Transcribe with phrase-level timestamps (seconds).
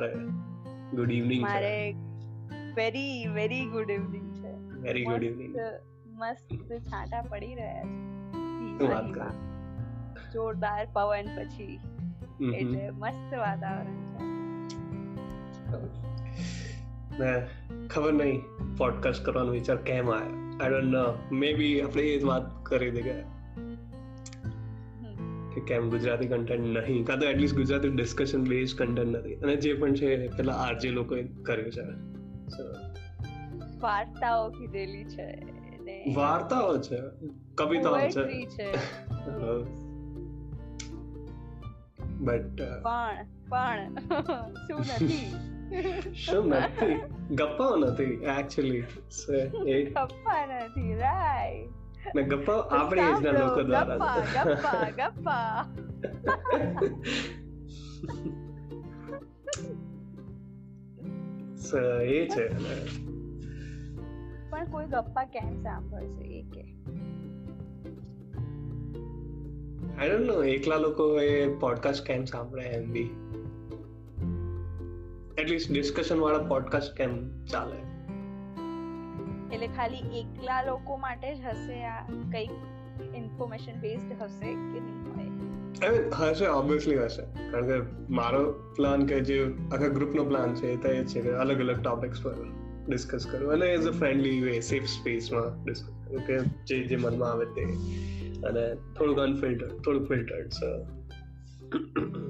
[0.00, 0.14] તારે
[0.96, 1.42] good evening છે.
[1.42, 1.92] મારે
[2.76, 4.80] વેરી વેરી ગુડ ઇવનિંગ છે.
[4.80, 5.56] વેરી ગુડ ઇવનિંગ
[6.06, 7.82] મસ્ત છાંટા પડી રહ્યા
[8.78, 9.30] શું વાત કર?
[10.32, 11.80] જોરદાર પવન પછી.
[12.54, 14.24] એટલે મસ્ત વાતાવરણ છે.
[17.18, 17.46] ને
[17.88, 18.40] ખબર નહીં
[18.76, 23.02] પોડકાસ્ટ કરવાનો વિચાર કેમ આવ્યો આઈ ડોન્ટ નો મે બી આપણે એ વાત કરી દે
[23.02, 23.35] કે.
[25.56, 27.04] કે કેમ ગુજરાતી કન્ટેન્ટ નહીં?
[27.04, 29.34] કાં તો at least Gujarati discussion base content નથી.
[29.34, 31.82] અને જે પણ છે પેલા આરજે લોકોએ કર્યું છે.
[33.80, 35.56] વાર્તાઓ કીધેલી છે
[36.16, 36.98] વાર્તાઓ છે?
[37.54, 38.70] કવિતાઓ છે.
[42.20, 43.94] બટ પણ પણ
[44.54, 45.34] શું નથી?
[46.14, 46.94] શું નથી?
[47.34, 48.80] ગપ્પાઓ નથી એકચ્યુઅલી
[49.84, 55.66] ગપ્પા નથી રાઈટ ને ગપ્પા આપણી એજના લોકો દ્વારા ગપ્પા ગપ્પા
[62.02, 62.50] એ છે.
[64.50, 66.74] પણ કોઈ ગપ્પા કેમ સાંભળશે એ કે.
[69.98, 73.10] આઈ ડોન્ટ નો એકલા લોકો એ પોડકાસ્ટ કેમ સાંભળે એમ બી.
[75.42, 77.95] એટલીસ્ટ ડિસ્કશન વાળા પોડકાસ્ટ કેમ ચાલે?
[79.52, 82.50] એટલે ખાલી એકલા લોકો માટે જ હશે આ કંઈક
[83.16, 86.30] ઇન્ફોર્મેશન બેઝડ હશે કે નહીં હોય?
[86.30, 87.50] હશે ઓબ્વિયસલી હશે.
[87.50, 91.30] કારણ કે મારો પ્લાન કે જે આખા ગ્રુપનો પ્લાન છે એ તો એ છે કે
[91.30, 92.34] અલગ અલગ ટોપિક્સ પર
[92.88, 93.52] ડિસ્કસ કરું.
[93.52, 97.62] અને as a friendly way safe સ્પેસમાં ડિસ્કસ કરું કે જે જે મનમાં આવે તે.
[98.48, 100.96] અને થોડુંક અનફિલ્ટર્ડ થોડુંક filtered so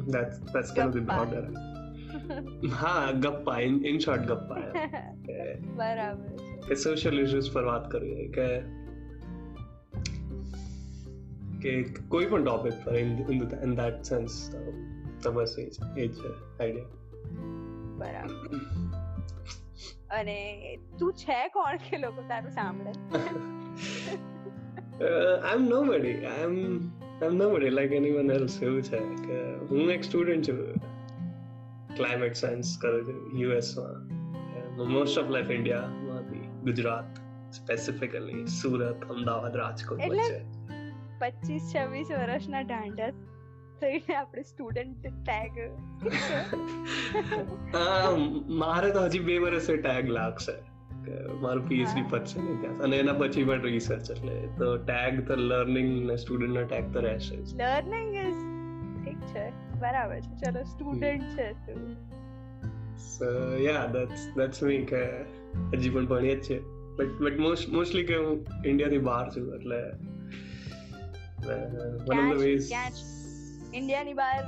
[0.07, 1.55] that's that's of the broader.
[2.71, 3.59] હા ગપ્પા.
[3.59, 4.57] ઇન ઇન શોર્ટ ગપ્પા.
[5.77, 6.46] બરાબર.
[6.69, 8.49] કે સોશિયલ ઇશ્યુઝ પર વાત કરવી કે
[11.63, 11.73] કે
[12.09, 13.11] કોઈ પણ ટોપિક પર ઇન
[13.63, 14.39] ઇન ધેટ સેન્સ
[15.23, 15.75] તો બસ એ જ
[16.13, 16.95] છે આઈડિયા
[17.97, 18.57] બરાબર
[20.11, 20.39] અને
[20.99, 22.93] તું છે કોણ કે લોકો તારું સાંભળે
[25.03, 29.91] I am nobody I am I am nobody like anyone else એવું છે કે હું
[29.91, 30.61] એક સ્ટુડન્ટ છું
[31.97, 33.97] ક્લાઇમેટ સાયન્સ કરું છું યુએસમાં
[34.93, 36.06] મોસ્ટ ઓફ લાઈફ ઇન્ડિયામાંથી
[36.67, 40.39] ગુજરાત સ્પેસિફિકલી સુરત અમદાવાદ રાજકોટ વચ્ચે.
[41.21, 43.19] પચીસ છવ્વીસ વર્ષના ઢાંઢસ
[43.81, 45.55] થઈને આપણે સ્ટુડન્ટ ટેગ
[48.63, 50.57] મારે તો હજી બે વર્ષે ટેગ લાગશે
[51.41, 52.83] મારું પીએચડી પતશે ને ત્યાં.
[52.83, 57.01] અને એના પછી પણ રિસર્ચ એટલે તો ટેગ તો લર્નિંગ ને સ્ટુડન્ટ નો ટેગ તો
[57.01, 58.43] રહેશે લર્નિંગ ઇઝ
[59.05, 59.45] ઠીક છે
[59.81, 60.51] બરાબર છે.
[60.51, 61.97] ચલો સ્ટુડન્ટ છે તું.
[62.97, 65.03] સો યા ધેટ્સ ધેટ્સ મી કે
[65.75, 66.57] હજી પણ ભણીએ જ છે
[66.97, 69.81] બટ બટ મોસ્ટ મોસ્ટલી કે હું ઇન્ડિયાથી બહાર છું એટલે
[72.07, 72.41] વન ઓફ ધ?
[72.41, 72.71] વેઝ?
[73.75, 74.45] ઇન્ડિયાની બહાર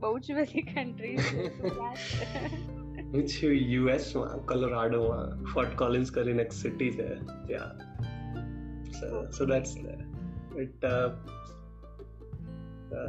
[0.00, 1.20] બહુ જ બધી કન્ટ્રીઝ
[3.12, 7.08] હું છું યુએસમાં કોલોરાડોમાં ફોર્ટ કોલિન્સ કરીને એક સિટી છે
[7.46, 7.76] ત્યાં.
[9.00, 10.84] So so that's but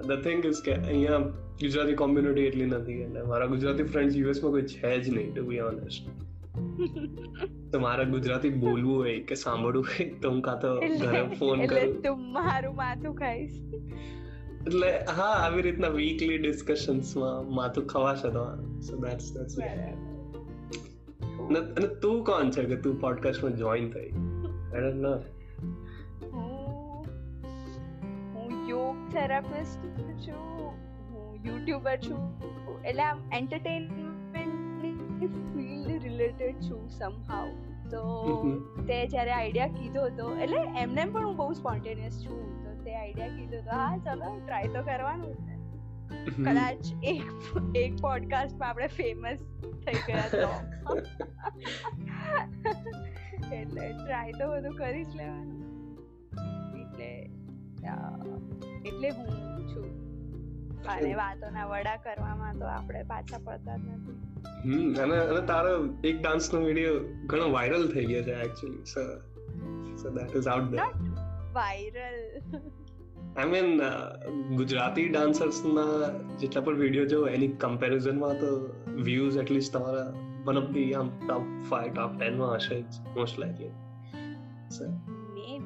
[0.07, 1.19] the thing is કે અહીંયા
[1.59, 5.61] ગુજરાતી કોમ્યુનિટી એટલી નથી અને મારા ગુજરાતી ફ્રેન્ડ્સ યુએસમાં કોઈ છે જ નહીં ટુ બી
[5.61, 6.05] ઓનેસ્ટ
[7.71, 11.93] તો મારે ગુજરાતી બોલવું હોય કે સાંભળવું હોય તો હું કાં તો ઘરે ફોન કરું.
[12.03, 13.55] તું મારું માથું ખાઈશ.
[14.67, 18.43] એટલે હા આવી રીતના વીકલી ડિસ્કશન્સમાં માથું ખવાશે તો.
[18.81, 19.55] સો ધેટ્સ ધેટ્સ
[21.41, 24.09] અને તું કોણ છે કે તું પોડકાસ્ટમાં જોઈન થઈ?
[24.73, 25.13] આઈ ડોન્ટ નો
[28.35, 29.81] હું યોગ થેરાપિસ્ટ
[30.27, 30.43] છું
[31.11, 32.21] હું યુટ્યુબર છું.
[32.85, 37.47] એટલે આમ એન્ટરટેનમેન્ટની ફિલ્ડ રિલેટેડ છું સમહાઉ
[37.91, 38.01] તો.
[38.87, 42.41] તે જ્યારે આઈડિયા કીધો તો એટલે એમને પણ હું બહુ સ્પોન્ટેનિયસ છું.
[42.63, 45.35] તો તે આઈડિયા કીધો તો હા ચલો ટ્રાય તો કરવાનું.
[46.37, 47.21] કદાચ એક
[47.77, 49.39] એક પોડકાસ્ટમાં આપણે ફેમસ
[49.85, 50.49] થઈ ગયા તો.
[53.51, 55.59] એટલે ટ્રાય તો બધું કરી જ લેવાનું.
[56.81, 57.09] એટલે
[58.85, 59.29] એટલે હું
[59.71, 59.89] છું.
[60.89, 64.30] અને વાતોના વડા કરવામાં તો આપણે પાછા પડતા જ નથી.
[64.65, 69.01] હમ અને અને તારો એક ડાન્સ નો વિડિયો ઘણો વાયરલ થઈ ગયો છે actually so
[69.95, 70.79] so that is out there
[71.53, 72.57] viral
[73.37, 73.81] I mean
[74.55, 80.13] Gujarati dancers ના જેટલા પણ વીડિયો જો એની કમ્પેરિઝનમાં તો વ્યૂઝ એટલીસ્ટ તમારા
[80.45, 81.41] વન ઓફ ધી આમ ટોપ
[81.73, 82.85] 5 ટોપ 10 માં હશે જ
[83.17, 83.69] most likely
[84.69, 85.59] so may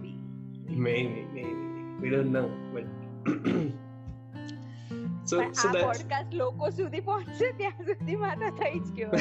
[0.80, 1.44] maybe
[2.02, 2.50] we don't know
[3.28, 3.85] don't
[5.26, 9.12] so so આ પોડકાસ્ટ લોકો સુધી પહોંચશે ત્યાં સુધી માતા થઈ જ ગયો.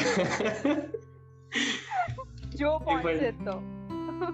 [2.59, 3.55] જો પહોંચશે તો.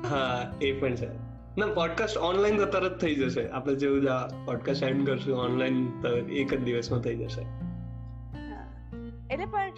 [0.05, 1.09] હા એ પણ છે.
[1.57, 3.45] ના પોડકાસ્ટ ઓનલાઈન તો તરત થઈ જશે.
[3.49, 7.47] આપણે જેવું જ આ પોડકાસ્ટ એન્ડ કરશું ઓનલાઈન તો એક જ દિવસમાં થઈ જશે.
[9.29, 9.73] એટલે પણ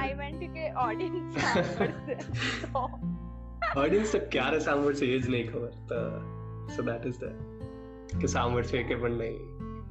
[0.00, 2.16] આઈ મેન્ટ કે ઓડિયન્સ સાંભળશે
[3.84, 5.70] ઓડિયન્સ તો ક્યારે સાંભળશે એ જ નહીં ખબર.
[5.88, 5.98] તો
[6.76, 9.38] સો દેટ ઇઝ ધ કે સાંભળશે કે પણ નહીં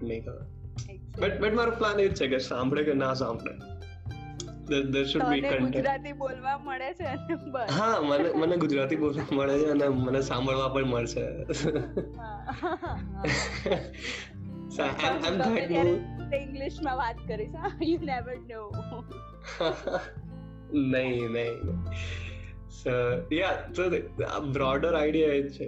[0.01, 0.54] નહીં ખબર.
[1.19, 3.55] બટ બટ મારો પ્લાન એ છે કે સાંભળે કે ના સાંભળે.
[4.83, 7.69] There should be content Gujarati બોલવા મળે છે બસ.
[7.71, 11.21] હા મને મને ગુજરાતી બોલવા મળે છે અને મને સાંભળવા પણ મળશે.
[11.21, 12.55] હા,
[14.77, 16.31] that ત્યારે mood.
[16.31, 17.49] તે ઇંગ્લિશમાં વાત કરીશ
[17.83, 18.73] યુ નેવર નો
[20.73, 21.61] નહીં નહીં
[22.69, 22.89] સો
[23.33, 23.89] યા તો
[24.51, 25.67] બ્રોડર આઈડિયા એ છે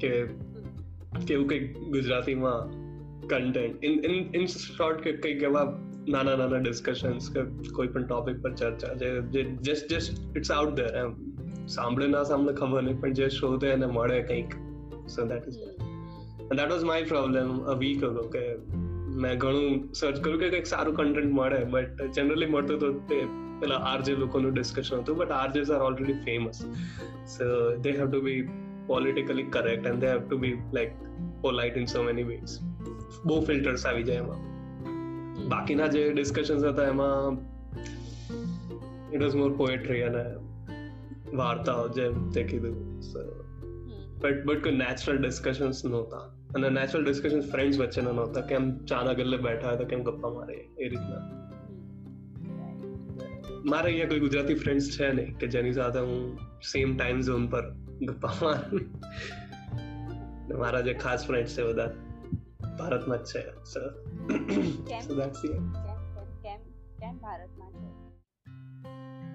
[0.00, 0.26] કે
[1.26, 2.79] કેવું કંઈક ગુજરાતીમાં
[3.30, 5.66] content in in in short કે કંઈક એવા
[6.08, 10.90] નાના નાના ડિસ્કશન્સ કે કોઈ પણ ટોપિક પર ચર્ચા જે just just it's out there
[10.94, 11.14] એમ
[11.68, 14.56] સાંભળે ના સાંભળે ખબર નહીં પણ જે શોધે એને મળે કંઈક
[15.08, 15.58] so that is
[16.52, 18.46] that was my problem a week ago કે
[19.16, 23.20] મેં ઘણું સર્ચ કર્યું કે કંઈક સારું કન્ટેન્ટ મળે બટ જનરલી મળતું તો તે
[23.60, 26.64] પેલા આરજે લોકોનું ડિસ્કશન હતું but RJs are already famous
[27.28, 28.40] so they have to be
[28.86, 31.00] politically correct and they have to be like
[31.40, 32.60] polite in so many ways
[33.24, 34.50] બહુ ફિલ્ટર્સ આવી જાય એમાં.
[35.48, 37.32] બાકીના જે ડિસ્કશન્સ હતા એમાં
[39.12, 40.24] ઇટ વોઝ મોર પોએટ્રી અને
[41.36, 43.02] વાર્તાઓ જેમ તે કીધું.
[44.20, 46.16] બટ બટ કોઈ નેચરલ ડિસ્કશન્સ નહોતા.
[46.54, 50.88] અને નેચરલ ડિસ્કશન ફ્રેન્ડ્સ વચ્ચેના નહોતા કેમ ચાના ગલ્લે બેઠા હતા કેમ ગપ્પા મારે એ
[50.88, 51.40] રીતના.
[53.64, 56.38] મારે અહીંયા કોઈ ગુજરાતી ફ્રેન્ડ્સ છે નહીં કે જેની સાથે હું
[56.72, 57.70] સેમ ટાઈમ ઝોન પર
[58.02, 58.80] ગપ્પા મારું.
[60.58, 61.92] મારા જે ખાસ ફ્રેન્ડ્સ છે બધા.
[62.80, 63.42] ભારતમાં જ છે.
[63.72, 63.80] સો
[64.88, 65.02] કેમ?
[65.08, 65.60] કેમ કેમ?
[66.42, 66.60] કેમ?
[67.00, 67.88] કેમ ભારતમાં છે?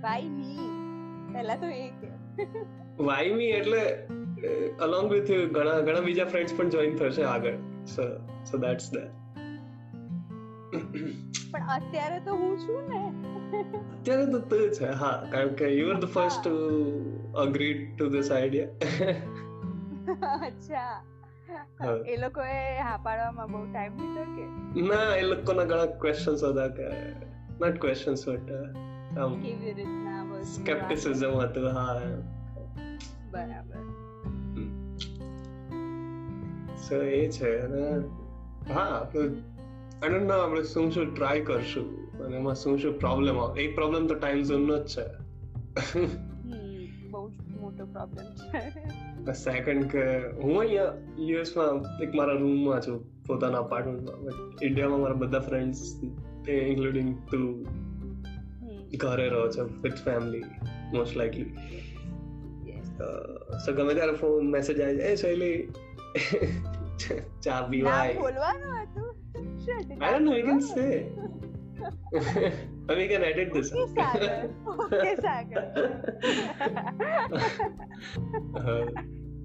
[0.04, 0.70] વાય મી
[1.34, 2.10] પહેલા તો એ કે.
[3.04, 3.84] વાય મી એટલે
[4.82, 7.56] અલોંગ વિથ ઘણા ઘણા બીજા ફ્રેન્ડ્સ પણ જોઈન થશે આગળ.
[7.86, 8.04] સો
[8.44, 9.14] સો ધેટ્સ ધેટ
[11.52, 13.02] પણ અત્યારે તો હું છું ને.
[13.96, 16.54] અત્યારે તો તું છે હા કારણ કે you are the first to
[17.38, 18.70] agree to this idea
[20.48, 20.90] અચ્છા.
[22.14, 26.90] એ લોકોએ હા પાડવામાં બહુ ટાઈમ લીધો કે ના એ લોકોના ઘણા ક્વેશ્ચન્સ હતા કે
[27.60, 28.52] નોટ ક્વેશ્ચન્સ બટ
[29.18, 32.02] આમ કેવી રીતના સ્કેપ્ટિસિઝમ હતું હા.
[33.32, 33.78] બરાબર.
[36.78, 37.84] સો એ છે અને
[38.74, 39.00] હા
[40.04, 41.88] અને નો આપણે શું શું ટ્રાય કરશું
[42.20, 43.64] અને એમાં શું શું પ્રોબ્લેમ આવે.
[43.64, 45.06] એ પ્રોબ્લેમ તો ટાઈમ ઝોનનો જ છે.
[47.12, 47.28] બહુ
[47.62, 48.72] મોટો પ્રોબ્લેમ છે.
[49.34, 50.04] સેકન્ડ કે
[50.44, 56.04] હું અહીંયા યુએસમાં એક મારા રૂમમાં છું પોતાના અપાર્ટમેન્ટમાં બટ ઇન્ડિયામાં મારા બધા ફ્રેન્ડ્સ
[56.50, 57.66] ઇન્ક્લુડિંગ તું
[58.98, 60.44] ઘરે રહો છો with family
[60.94, 61.54] most likely
[62.66, 62.88] yes.
[63.66, 65.70] So ગમે ત્યારે ફોન મેસેજ આવી જાય શૈલી
[67.40, 69.16] ચા પીવાય બોલવાનું હતું
[70.20, 71.06] know, you can નામ say.
[71.16, 71.46] બોલવાનું.
[72.88, 73.74] We can edit this.
[73.74, 74.50] Okay, Sagar.
[74.94, 75.64] Okay, Sagar.
[78.56, 78.86] Uh,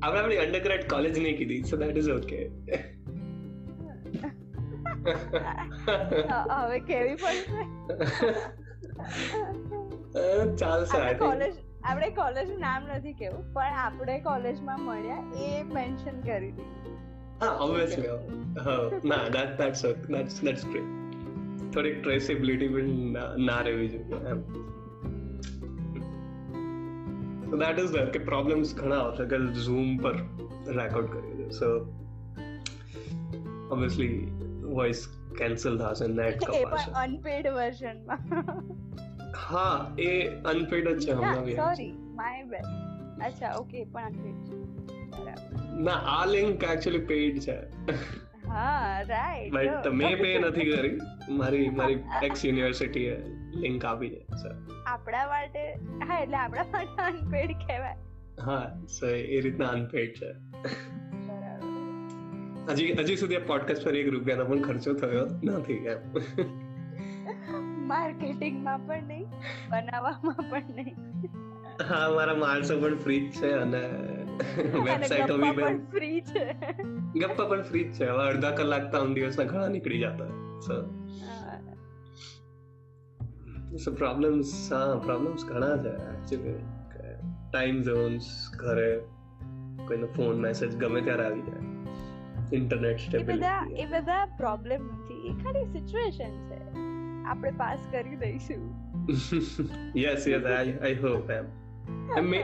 [0.02, 2.40] આપણે આપણી અંડરગ્રેડ કોલેજ નહીં કીધી સો દેટ ઇઝ ઓકે
[6.52, 7.62] હવે કેવી પડશે
[10.60, 11.54] ચાલશે કોલેજ
[11.84, 16.96] આપણે કોલેજ નામ નથી કેવું પણ આપણે કોલેજમાં મળ્યા એ મેન્શન કરી દીધું
[17.40, 18.10] હા ઓબ્વિયસલી
[18.60, 19.84] હા ના દેટ્સ
[20.42, 20.90] દેટ્સ ગ્રેટ
[21.72, 24.40] થોડીક ટ્રેસેબિલિટી પણ ના- ના રહેવી જોઈએ એમ
[27.50, 30.12] so that is there કે પ્રોબ્લેમ્સ ઘણા આવશે કે ઝૂમ પર
[30.76, 31.70] રેકોર્ડ કરી દે સો
[33.70, 34.14] ઓબ્વિયસલી
[34.72, 35.02] વોઇસ
[35.36, 38.62] કેન્સલ થશે નેટ કપાશે અનપેડ વર્ઝનમાં
[39.42, 40.14] હા એ
[40.46, 42.70] અનપેડ જ છે હમણાં બી સોરી માય બેડ
[43.22, 45.34] અચ્છા ઓકે પણ અનપેડ છે
[45.82, 47.58] ના આ લિંક એકચ્યુઅલી પેઇડ છે
[48.48, 53.16] હા રાઈટ બટ મેં પે નથી કરી મારી મારી એક્સ યુનિવર્સિટીએ
[53.54, 54.54] લિંક આપી દે સર
[54.86, 55.62] આપણા માટે
[56.08, 57.96] હા એટલે આપણા માટે અનપેડ કહેવાય.
[58.44, 60.30] હા સો એ રીતના અનપેડ છે.
[62.70, 65.98] હજી હજી સુધી આ પોડકાસ્ટ પર એક રૂપિયાનો પણ ખર્ચો થયો નથી એમ.
[67.86, 69.28] માર્કેટિંગમાં પણ નહીં
[69.70, 70.96] બનાવવામાં પણ નહીં.
[71.88, 73.82] હા મારા માણસો પણ ફ્રી જ છે અને
[74.86, 76.44] વેબસાઇટો બી પણ ફ્રી છે.
[77.16, 78.06] ગપ્પા પણ ફ્રી જ છે.
[78.06, 80.30] હવે અડધા કલાક તો આમ દિવસના ઘણા નીકળી જતા
[83.76, 85.88] સો પ્રોબ્લેમ્સ હા પ્રોબ્લેમ્સ ઘણા છે.
[85.88, 86.58] એકચ્યુઅલી
[87.52, 88.96] ટાઈમ ઝોન્સ ઘરે
[89.86, 91.70] કોઈનો ફોન મેસેજ ગમે ત્યારે આવી જાય.
[92.56, 95.28] ઇન્ટરનેટ સ્ટેબિલિટી એ બધા પ્રોબ્લેમ નથી.
[95.28, 96.60] એ ખાલી સિચ્યુએશન છે.
[97.24, 98.74] આપણે પાસ કરી દઈશું.
[99.98, 101.44] Yes yes I I hope M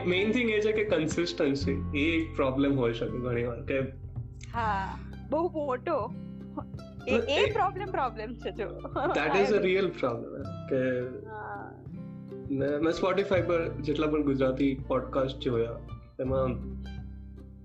[0.09, 3.79] main thing એ છે કે કન્સિસ્ટન્સી એ એક પ્રોબ્લેમ હોઈ શકે ઘણી વાર કે
[4.53, 4.97] હા
[5.29, 6.13] બહુ મોટો.
[7.07, 8.67] એ એ પ્રોબ્લેમ પ્રોબ્લેમ છે જો.
[9.15, 10.81] That is a real problem કે
[12.55, 15.77] મેં સ્પોટીફાઈ પર જેટલા પણ ગુજરાતી પોડકાસ્ટ જોયા
[16.19, 16.57] એમાં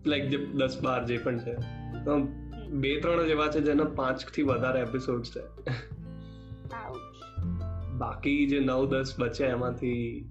[0.09, 1.55] લાઈક જે દસ બાર જે પણ છે
[2.73, 5.43] બે ત્રણ જ એવા છે જેના પાંચથી વધારે એપિસોડ છે.
[7.99, 10.31] બાકી જે નવ દસ બચ્યા એમાંથી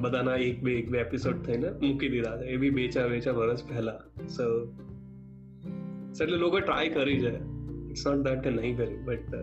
[0.00, 2.46] બધાના એક બે એક બે એપિસોડ થઈને મૂકી દીધા છે.
[2.46, 3.98] એ બી બે ચાર બે ચાર વર્ષ પહેલા.
[4.36, 4.46] સો
[6.20, 7.32] એટલે લોકો ટ્રાય કરી છે
[7.90, 9.34] ઇટ્સ નોટ દેટ કે નહીં કરી બટ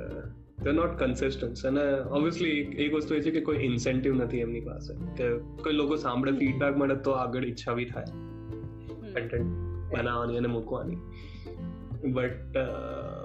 [0.64, 4.92] દે નોટ કન્સિસ્ટન્સ અને ઓબ્વિયસલી એક વસ્તુ એ છે કે કોઈ ઇન્સેન્ટિવ નથી એમની પાસે
[5.18, 8.12] કે કોઈ લોકો સાંભળે ફીડબેક મળે તો આગળ ઈચ્છા બી થાય
[9.14, 9.50] કન્ટેન્ટ
[9.94, 11.00] બનાવવાની અને મૂકવાની
[12.12, 12.56] બટ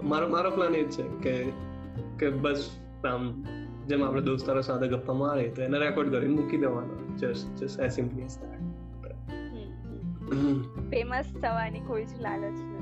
[0.02, 1.34] મારો મારો પ્લાન એ જ છે કે
[2.18, 2.62] કે બસ
[3.04, 3.28] આમ
[3.86, 7.92] જેમ આપણે દોસ્તારો સાથે ગપ્પા મારે તો એને રેકોર્ડ કરીને મૂકી દેવાનો just just as
[7.92, 8.62] simply as that
[10.90, 12.73] famous થવાની કોઈ જ લાલચ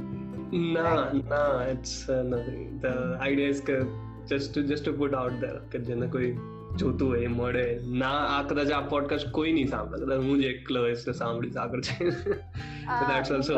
[0.57, 2.87] નથી ના ના ઇટ્સ નથી ધ
[3.21, 3.81] આઈડિયા ઇઝ કે
[4.27, 6.39] just just to put out there કે જેને કોઈ
[6.77, 10.95] જોતું હોય મળે ના આ કદાચ આ પોડકાસ્ટ કોઈ નહીં સાંભળે કદાચ હું જ એકલો
[10.95, 12.11] તો સાંભળીશ આગળ છે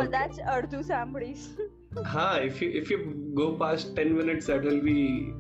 [0.03, 1.39] કદાચ અડધું સાંભળીશ
[2.07, 5.33] હા if you if you go past 10 minutes that will be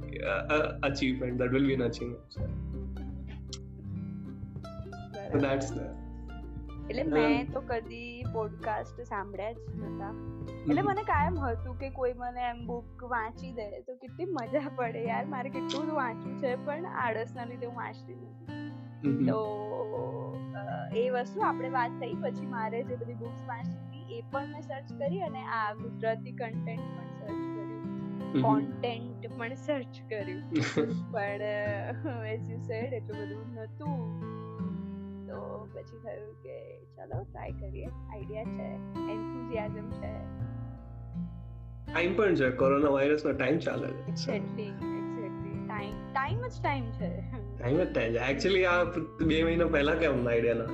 [0.82, 2.54] achievement a will be an achievement
[5.34, 6.03] so that's the
[6.90, 10.12] એટલે મેં તો કદી પોડકાસ્ટ સાંભળ્યા જ નતા.
[10.70, 15.04] એટલે મને કાયમ હતું કે કોઈ મને એમ બુક વાંચી દે તો કેટલી મજા પડે
[15.04, 19.26] યાર મારે કેટલું બધું વાંચ્યું છે પણ આળસના લીધે હું વાંચતી નથી.
[19.26, 19.38] તો
[20.94, 24.92] એ વસ્તુ આપણે વાત થઈ પછી મારે જે બધી બુક્સ વાંચી એ પણ મેં સર્ચ
[24.98, 28.42] કરી અને આ ગુજરાતી કન્ટેન્ટ પણ સર્ચ કર્યું.
[28.42, 30.42] કોન્ટેન્ટ પણ સર્ચ કર્યું.
[31.14, 31.42] પણ
[32.26, 34.43] એઝ યુ સેડ એટલું બધું નતું.
[35.34, 37.86] તો પછી થયું કે ચલો ટ્રાય કરીએ.
[37.86, 38.68] આઈડિયા છે
[39.12, 40.12] એન્થુઝિયાઝમ છે.
[41.92, 44.08] ટાઈમ પણ છે કોરોના વાયરસ નો ટાઈમ ચાલે છે.
[44.08, 47.20] એક્ઝેક્ટલી એક્ઝેક્ટલી ટાઈમ ટાઈમ જ ટાઈમ છે.
[47.58, 48.18] ટાઈમ જ ટાઈમ છે.
[48.18, 48.84] એક્ચ્યુઅલી આ
[49.26, 50.64] બે મહિના પહેલા કેમ આઈડિયા ના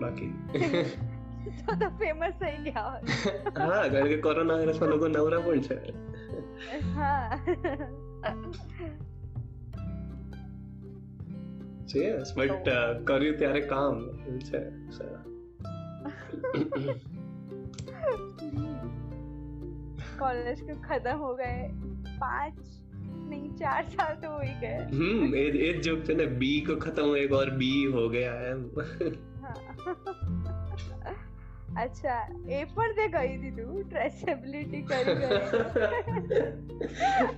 [0.00, 0.48] બાકી?
[1.58, 3.00] તો તો ફેમસ થઈ ગયા
[3.58, 5.90] હા કારણ કે કોરોના વાયરસમાં લોકો નવરા પણ છે.
[6.94, 7.38] હા.
[12.48, 13.06] तो- uh,
[14.34, 15.24] अच्छा, अच्छा।
[20.18, 21.70] कॉलेज के खत्म हो गए
[22.08, 22.54] पाँच
[23.30, 27.32] नहीं चार साल तो हो ही गए। हम्म एक जोक पे बी को खत्म एक
[27.32, 28.52] और बी हो गया है।
[29.42, 29.74] हाँ.
[31.76, 35.04] અચ્છા એ પણ તે કહી દીધું ટ્રેસેબિલિટી કરી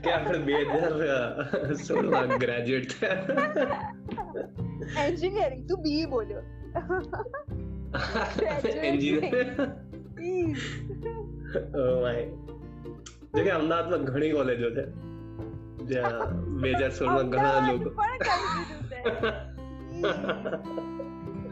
[0.03, 3.95] કે આપણે બે હજાર સોળમાં ગ્રેજ્યુએટ થયા.
[5.05, 6.43] એન્જિનિયરિંગ તું બી બોલ્યો.
[13.37, 14.85] જો કે અમદાવાદમાં ઘણી કોલેજો છે.
[15.85, 17.91] જ્યાં બે હજાર સોળમાં ઘણા લોકો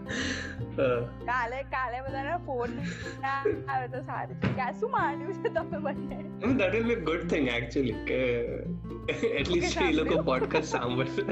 [1.26, 2.74] કાલે કાલે બધાને ફોન
[3.68, 6.18] આવે તો સારું કે શું માંડ્યું છે તમે બંને
[6.54, 8.20] that will be good thing actually કે
[9.32, 11.22] એટલીસ્ટ એ લોકો પોડકાસ્ટ સાંભળશે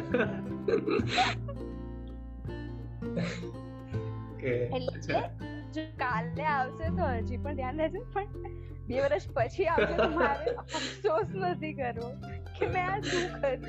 [4.51, 5.21] એટલે
[5.73, 8.27] જો કાલે આવશે તો હજી પણ ધ્યાન રહેશે પણ
[8.87, 12.11] બે વર્ષ પછી આવશે તો મારે અફસોસ નથી કરવો
[12.59, 13.67] કે મેં આ શું કર્યું.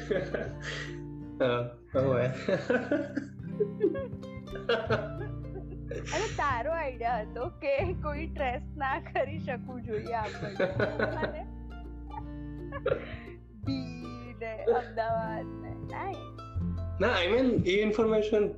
[5.89, 11.43] અને તારો આઈડિયા હતો કે કોઈ ટ્રેસ ના કરી શકવું જોઈએ આપણને
[13.65, 15.75] બી ને અમદાવાદ ને
[16.99, 18.49] ના આઈ મીન એ ઇન્ફોર્મેશન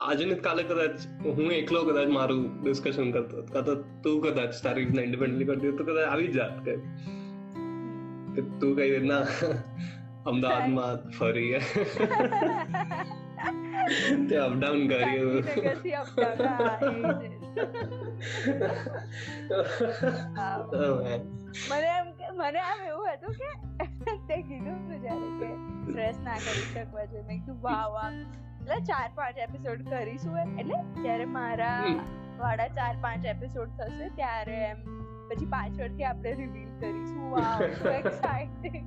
[0.00, 4.84] આજે ને કાલે કદાચ હું એકલો કદાચ મારું ડિસ્કશન કરતો કાં તો તું કદાચ તારી
[4.84, 6.76] રીતના ઇન્ડિપેન્ડન્ટલી કરતી તો કદાચ આવી જાત કે
[8.60, 9.24] તું કઈ રીતના
[10.30, 11.50] અમદાવાદમાં ફરી.
[14.28, 15.44] તે અપડાઉન કર્યું
[21.68, 23.50] મને એમ મને આમ એવું હતું કે
[24.28, 25.50] તે કીધું તું જ્યારે કે
[25.82, 30.80] સ્ટ્રેસ ના કરી શકવા જોઈએ મેં કીધું વાહ વાહ એટલે ચાર પાંચ એપિસોડ કરીશું એટલે
[31.02, 31.78] જ્યારે મારા
[32.40, 34.80] વાળા ચાર પાંચ એપિસોડ થશે ત્યારે એમ
[35.28, 37.30] પછી પાછળથી આપણે રિવીલ કરીશું.
[37.30, 38.86] વાવ સો એક્સાઇટિંગ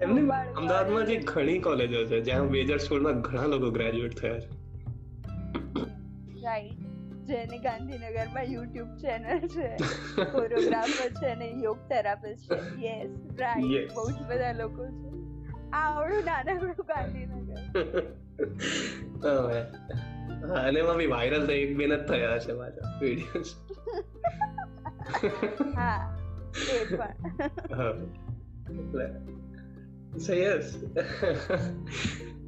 [0.00, 0.24] એમની
[0.56, 4.48] અમદાવાદમાં જે ઘણી કોલેજો છે જ્યાં બે હજાર સોળમાં ઘણા લોકો ગ્રેજ્યુએટ થયા છે.
[6.42, 6.86] રાઈટ
[7.26, 9.68] જેને ગાંધીનગરમાં યુટ્યુબ ચેનલ છે
[10.32, 12.60] કોરિયોગ્રાફર છે અને યોગ થેરાપિસ્ટ છે.
[12.86, 15.10] યસ રાઈટ બહુ જ બધા લોકો છે.
[15.72, 17.60] આવડું નાનકડું ગાંધીનગર.
[19.24, 23.50] હા અને એમાં બી વાયરલ થઈ એક બેન જ થયા છે પાછા વિડીયોઝ
[25.76, 26.16] હા
[26.72, 27.14] એ પણ.
[28.80, 29.06] એટલે
[30.18, 30.66] સો યસ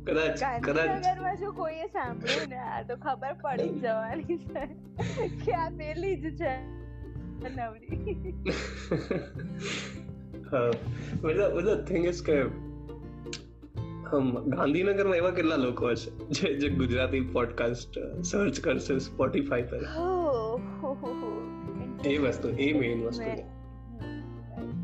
[0.04, 4.62] કદાચ કદાચ જો કોઈએ સાંભળ્યું ને આ તો ખબર પડી જવાની છે
[5.44, 6.52] કે આ પેલી જ છે
[7.48, 8.34] નવરી.
[10.50, 10.70] હા.
[11.86, 12.36] થિંગ ઇઝ કે
[14.20, 19.78] ગાંધીનગરમાં એવા કેટલા લોકો હશે જે જે ગુજરાતી પોડકાસ્ટ સર્ચ કરશે સ્પોટીફાઈ પર?
[22.04, 23.30] એ વસ્તુ એ મેઇન વસ્તુ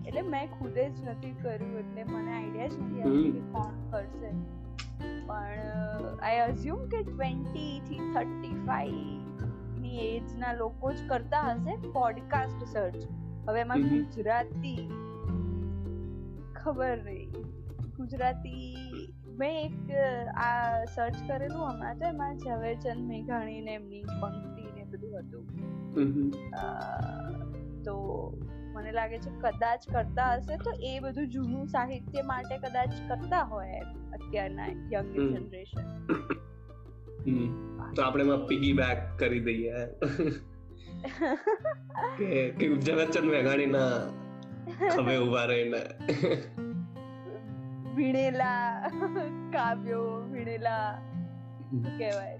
[0.07, 3.33] એટલે મેં ખુદે જ નથી કર્યું એટલે મને આઈડિયા જ નથી.
[3.33, 4.31] કે કોણ કરશે.
[5.27, 5.59] પણ
[6.23, 7.45] આઈ અઝ્યુમ કે 20
[7.81, 8.91] થી 35
[9.81, 13.05] ની એજ ના લોકો જ કરતા હશે પોડકાસ્ટ સર્ચ
[13.49, 14.91] હવે એમાં ગુજરાતી
[16.55, 17.35] ખબર નહીં.
[17.99, 18.77] ગુજરાતી
[19.39, 19.77] મેં એક
[20.37, 25.45] આ સર્ચ કરેલું હમણાં તો એમાં ઝવેરચંદ મેઘાણી ને એમની પંક્તિ ને બધું હતું.
[27.85, 27.95] તો
[28.75, 33.81] મને લાગે છે કદાચ કરતા હશે તો એ બધું જૂનું સાહિત્ય માટે કદાચ કરતા હોય
[34.19, 35.87] અત્યારના યંગ જનરેશન
[37.95, 39.77] તો આપણે એમાં પીગી બેક કરી દઈએ.
[42.19, 42.29] કે
[42.59, 43.93] કે ઝવેરચંદ મેઘાણીના
[44.91, 45.83] ખભે ઊભા રહીને.
[47.99, 48.91] વીણેલા
[49.55, 51.03] કાવ્યો ભીણેલા
[51.99, 52.39] કહેવાય?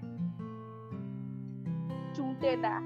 [2.15, 2.81] ચૂંટેલા.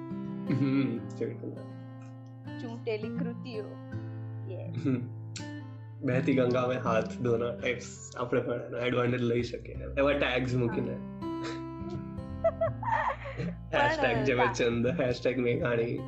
[2.61, 3.17] ચૂંટેલી.
[3.17, 3.65] કૃતિઓ.
[6.05, 9.77] બહેતી ગંગા મેં હાથ ધોના ટાઈપ્સ આપણે પણ એડવાન્ટેજ લઈ શકીએ.
[9.97, 10.97] એવા ટેગ્સ મૂકીને.
[13.73, 15.99] હેશટેગ પણ ચંદ હેશટેગ મેઘાણી.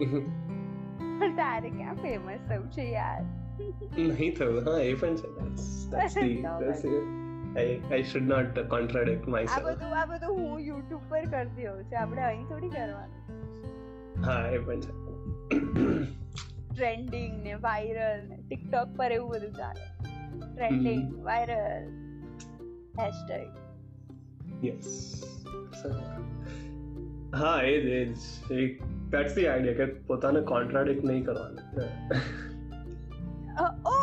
[1.37, 3.44] તારે ક્યાં ફેમસ થયું છે યાર?
[3.97, 5.29] નહીં થયું હા એ પણ છે
[5.91, 7.25] that's the that's the
[7.57, 7.63] I
[7.95, 11.99] I should not contradict આ બધું આ બધું હું યુટ્યુબ પર કરતી હોઉં છું.
[11.99, 13.21] આપણે અહીં થોડી કરવાનું.
[14.25, 14.93] હા એ પણ છે.
[16.75, 19.85] ટ્રેન્ડિંગ ને વાયરલ ને ટિકટોક પર એવું બધું ચાલે.
[20.55, 21.85] ટ્રેન્ડિંગ વાયરલ
[22.99, 25.23] હેશટેગ યસ
[27.35, 28.17] હા એ જ એ જ.
[28.51, 28.81] એક
[29.13, 31.95] that's આઈડિયા કે પોતાને કોન્ટ્રાડિક્ટ નહીં કરવાનું.
[33.59, 33.67] ઓ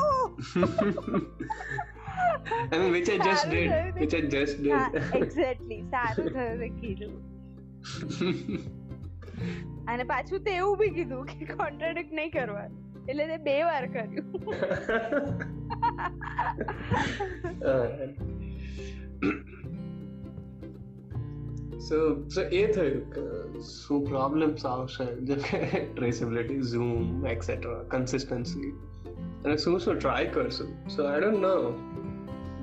[2.73, 3.71] I mean, which I just did.
[3.95, 4.97] Which I just did.
[5.19, 7.15] Exactly સારું થયું તે કીધું
[9.87, 14.29] અને પાછું તે એવું બી કીધું કે કોન્ટ્રાડિક્ટ નહીં કરવાનું એટલે તે બે વાર કર્યું.
[21.89, 23.23] સો સો એ થયું કે
[23.69, 28.71] શું પ્રોબ્લેમ્સ આવશે જેમ કે ટ્રેસેબિલિટી ઝૂમ એક્સેટ્રા કન્સિસ્ટન્સી
[29.45, 30.89] અને શું શું ટ્રાય કરશું?
[30.89, 31.55] સો આઈ ડોન્ટ નો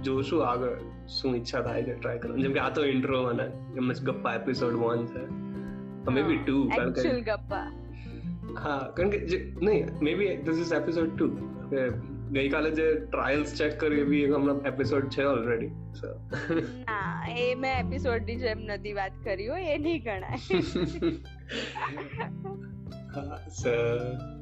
[0.01, 2.41] જોશું આગળ શું ઈચ્છા થાય છે ટ્રાય કરવાની.
[2.41, 3.43] જેમ કે આ તો ઇન્ટ્રો અને
[3.77, 5.25] એમ ગપ્પા એપિસોડ વન છે.
[6.11, 7.71] મે બી ટુ કારણ કે ગપ્પા.
[8.63, 9.27] હા કારણ કે
[9.61, 11.27] નહીં maybe this is episode two
[12.31, 16.07] ગઈકાલે જે ટ્રાયલ્સ ચેક કરી એવી હમણાં એપિસોડ છે ઓલરેડી સો
[16.79, 20.39] ના એ મેં એપિસોડની જેમ નથી વાત કરી હોય એ નહીં ગણાય.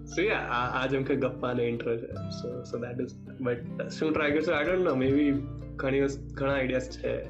[0.06, 0.38] સો યા
[0.74, 4.66] આ જેમ કે ગપ્પાને ઇન્ટ્રો છે so so that is but શું ટ્રાય કરશું આઈ
[4.66, 5.32] ડોન્ટ નો મે બી
[5.76, 6.02] ઘણી
[6.34, 7.30] ઘણા આઈડિયાઝ છે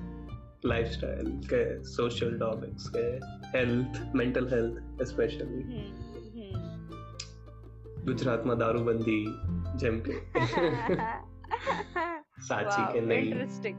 [0.66, 3.18] લાઈફસ્ટાઈલ કે સોશિયલ ટોપિક્સ કે
[3.58, 5.94] હેલ્થ મેન્ટલ હેલ્થ એસ્પેશિયલી.
[8.06, 9.28] ગુજરાતમાં દારૂબંધી
[9.76, 10.14] જેમ કે
[12.48, 13.78] સાચી કે નહીં ઇન્ટરેસ્ટિંગ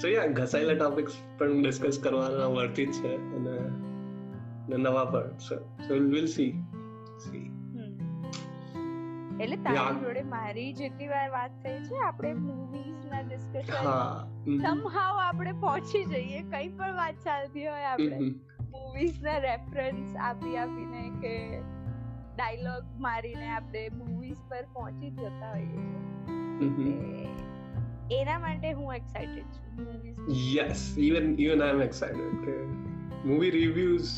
[0.00, 3.84] સો યા ઘસાયેલા ટોપિક્સ પણ ડિસ્કસ કરવાના વર્તી છે અને
[4.66, 6.52] અને નવા પણ સો વિલ સી
[7.18, 7.50] સી
[9.40, 15.52] એટલે તારી જોડે મારી જેટલી વાર વાત થઈ છે આપણે મૂવીઝ ના ડિસ્કશન સમહાવ આપણે
[15.52, 16.42] પહોંચી જઈએ.
[16.42, 18.18] કઈ પણ વાત ચાલતી હોય આપણે.
[18.70, 21.34] મૂવીઝ ના રેફરન્સ આપી આપીને કે
[22.36, 25.82] ડાયલોગ મારીને આપણે મૂવીઝ પર પહોંચી જતા હોઈએ
[26.76, 27.28] છીએ.
[28.20, 29.76] એના માટે હું એક્સાઇટેડ છું.
[30.54, 32.54] Yes yes even I am excited કે
[33.24, 34.08] movie reviews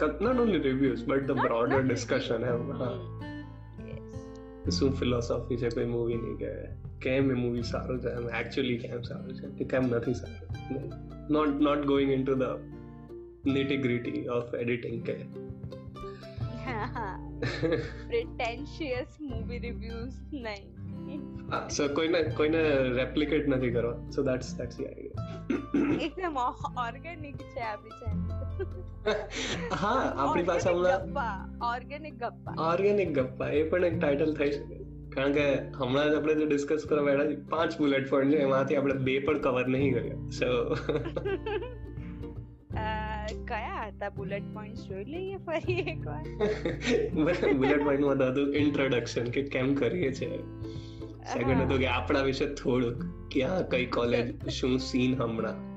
[0.00, 2.90] not only reviews but the broader discussion એમ હા
[4.70, 6.52] શું ફિલોસોફી છે કોઈ મૂવીની કે
[7.00, 10.88] કેમ એ મૂવી સારું છે એમ એકચ્યુઅલી કેમ સારું છે કે કેમ નથી સારું
[11.30, 12.56] not not going into the
[13.46, 15.18] nitty gritty of editing કે
[18.08, 21.20] પ્રિટેન્શિયસ મૂવી રિવ્યુઝ નહીં
[21.70, 26.38] સો કોઈને કોઈને રેપ્લિકેટ નથી કરવા so that's that's the idea એકદમ
[26.86, 28.45] ઓર્ગેનિક છે આપણી ચેનલ
[29.74, 32.72] હા આપણી પાસે હમણાં ઓર્ગેનિક ગપ્પા.
[32.72, 34.84] ઓર્ગેનિક ગપ્પા એ પણ એક ટાઇટલ થઈ શકે.
[35.08, 38.94] કારણ કે હમણાં જ આપણે જે ડિસ્કસ કરવા બેઠા પાંચ બુલેટ પોઈન્ટ છે એમાંથી આપણે
[38.94, 40.28] બે પણ કવર નહીં કર્યા.
[40.28, 40.74] સો
[43.48, 46.24] કયા હતા બુલેટ પોઈન્ટ જોઈ લઈએ ફરી એકવાર?
[47.52, 50.38] બુલેટ પોઈન્ટમાં હતું ઇન્ટ્રોડક્શન કે કેમ કરીએ છે.
[51.34, 55.76] સેકન્ડ હતું કે આપણા વિશે થોડુંક ક્યાં કઈ કોલેજ શું સીન હમણાં.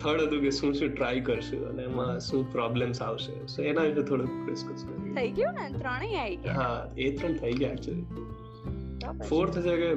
[0.00, 3.46] થર્ડ હતું કે શું શું ટ્રાય કરશું અને એમાં શું પ્રોબ્લેમ્સ આવશે.
[3.46, 5.14] સો એના વિશે થોડુંક ડિસ્કસ કરીએ.
[5.14, 5.78] થઈ ગયું ને?
[5.78, 6.52] ત્રણેય આવી ગયા.
[6.52, 8.04] હા એ ત્રણ થઈ ગયા એકચ્યુઅલી
[9.28, 9.92] ફોર્થ છે કે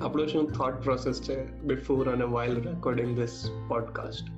[0.00, 4.30] આપણો શું થોટ પ્રોસેસ છે બિફોર અને વાઇલ રેકોર્ડિંગ ધીસ પોડકાસ્ટ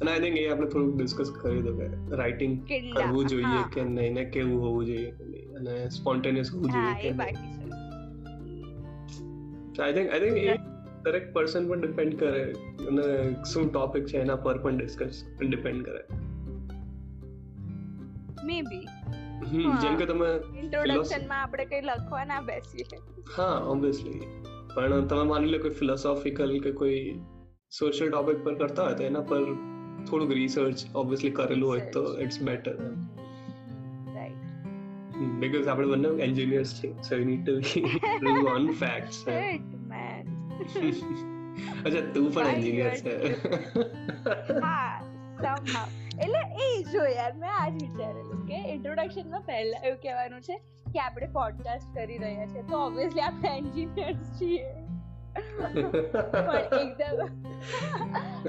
[0.00, 2.62] અને આઈ થિંક એ આપણે થોડુંક ડિસ્કસ કરી દો કે રાઇટિંગ
[2.96, 7.10] કરવું જોઈએ કે નહીં ને કેવું હોવું જોઈએ કે નહીં અને સ્પોન્ટેનિયસ હોવું જોઈએ કે
[7.10, 7.36] નહીં?
[9.82, 10.71] આઈ થિંક આઈ થિંક
[11.02, 12.42] દરેક પર્સન પર ડિપેન્ડ કરે
[12.86, 16.02] અને શું ટોપિક છે એના પર પણ ડિસ્કસ ડિપેન્ડ કરે.
[18.44, 18.86] મે બી
[19.42, 22.84] હમ જેમ કે તમે ઇન્ટ્રોડક્શનમાં આપણે કઈ લખવા ના બેસીએ.
[23.38, 24.20] હા ઓબ્વિયસલી
[24.74, 27.20] પણ તમે માની લો કોઈ ફિલોસોફિકલ કે કોઈ
[27.78, 29.44] સોશિયલ ટોપિક પર કરતા હોય તો એના પર
[30.10, 32.76] થોડુંક રિસર્ચ ઓબ્વિયસલી કરેલું હોય તો ઇટ્સ બેટર
[35.40, 39.24] બીકોઝ આપણે બંને એન્જિનિયર્સ છે so you need to be on facts
[40.62, 43.14] અચ્છા તું પણ એન્જિનિયર છે
[44.60, 44.92] હા
[45.40, 45.86] somehow
[46.18, 51.28] એટલે એ જો યાર મેં આજ વિચારેલું કે ઇન્ટ્રોડક્શનમાં પહેલા એવું કહેવાનું છે કે આપણે
[51.32, 54.70] પોડકાસ્ટ કરી રહ્યા છે તો ઓબ્વિયસલી આપણે એન્જિનિયર્સ છીએ
[55.32, 55.78] પણ
[56.78, 57.30] એકદમ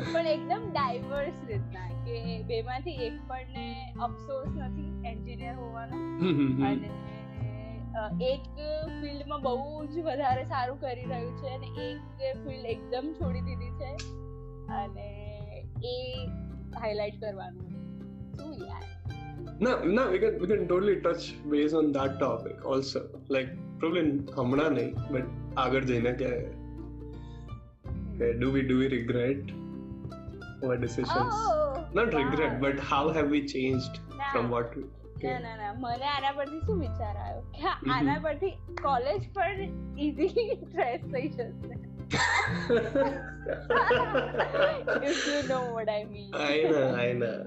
[0.07, 3.67] પણ એકદમ ડાયવર્સ રીતના કે બેમાંથી એક પણ ને
[4.01, 6.01] અફસોસ નથી એન્જિનિયર હોવાનો
[6.67, 6.89] અને
[8.27, 8.45] એક
[9.01, 9.53] ફિલ્ડમાં બહુ
[9.93, 13.91] જ વધારે સારું કરી રહ્યું છે અને એક ફિલ્ડ એકદમ છોડી દીધી છે
[14.79, 15.09] અને
[15.91, 15.95] એ
[16.81, 17.69] હાઇલાઇટ કરવાનું
[18.37, 18.89] શું યાર
[19.65, 23.01] No, no, we can we can totally touch base on that topic also.
[23.29, 24.03] Like probably
[24.37, 25.25] હમણાં નહીં but
[25.63, 26.31] આગળ જઈને કે
[28.41, 29.53] do we do we regret
[30.63, 31.35] our decisions?
[31.35, 32.19] Oh, Not wow.
[32.23, 34.31] regret, but how have we changed ના.
[34.33, 34.83] from what we?
[35.22, 37.90] ના ના ના મને આના પરથી શું વિચાર આવ્યો કે હમ.
[37.90, 38.50] આના પરથી
[38.82, 39.50] કોલેજ પર
[39.98, 41.76] ઇઝીલી ટ્રેસ થઈ જશે
[45.02, 46.30] if you know what I mean.
[46.34, 47.38] I know, I know.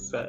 [0.00, 0.20] So,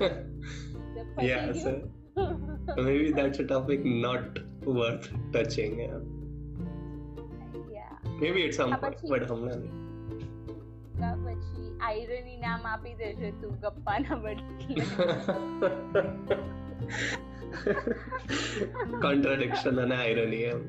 [0.95, 2.85] તો પતી yeah, so ગયું?
[2.85, 4.39] maybe that's a topic not
[4.79, 5.73] worth touching.
[5.79, 5.99] Yeah.
[7.71, 7.93] Yeah.
[8.21, 9.82] Maybe at some આ point, પછી- but હમણાં નહીં.
[11.04, 14.84] તો પછી આયરની નામ આપી દેજે તું ગપ્પાના બદલે.
[19.00, 20.60] કોન્ટ્રાડિક્શન અને આયરની એમ.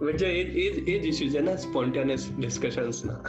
[0.00, 3.20] વચ્ચે એ એ એ જ ઇશ્યુ છે ને સ્પોન્ટેનિયસ ડિસ્કશન્સ ના.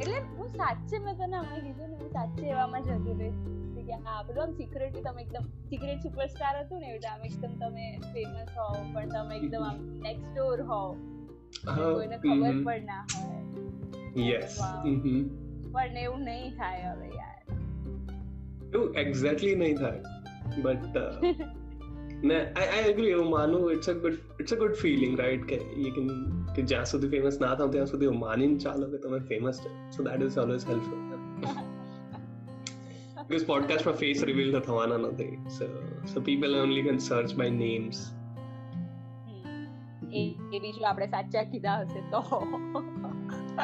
[0.00, 3.14] એટલે હું સાચે મેં તને હમણાં કીધું ને હું સાચે એવામાં જતી
[3.82, 7.54] રહી કે હા પેલું આમ સિક્રેટ તમે એકદમ સિક્રેટ સુપરસ્ટાર હતું ને એટલે આમ એકદમ
[7.54, 10.96] તમે ફેમસ હોવ પણ તમે એકદમ આમ નેક્સ્ટ ડોર હોવ.
[11.64, 13.40] કોઈને ખબર પણ ના હોય.
[14.30, 14.60] યસ
[15.72, 17.40] પણ એવું નહીં થાય હવે યાર.
[18.74, 20.02] એવું એક્ઝેક્ટલી નહીં થાય.
[20.62, 20.96] બટ
[22.22, 25.54] ને આઈ આઈ એગ્રી હું માનું it's a good it's a good feeling right કે
[25.54, 26.12] યુ કેન
[26.56, 29.70] કે જ્યાં સુધી ફેમસ ના થાવ ત્યાં સુધી હું માનીને ચાલો કે તમે ફેમસ છો.
[29.90, 31.11] So that is always helpful
[33.28, 37.48] because પોડકાસ્ટમાં face reveal તો થવાના નથી સો so so people only can search my
[37.56, 38.00] names.
[40.12, 42.20] એ બીજું આપણે સાચા કીધા હશે તો.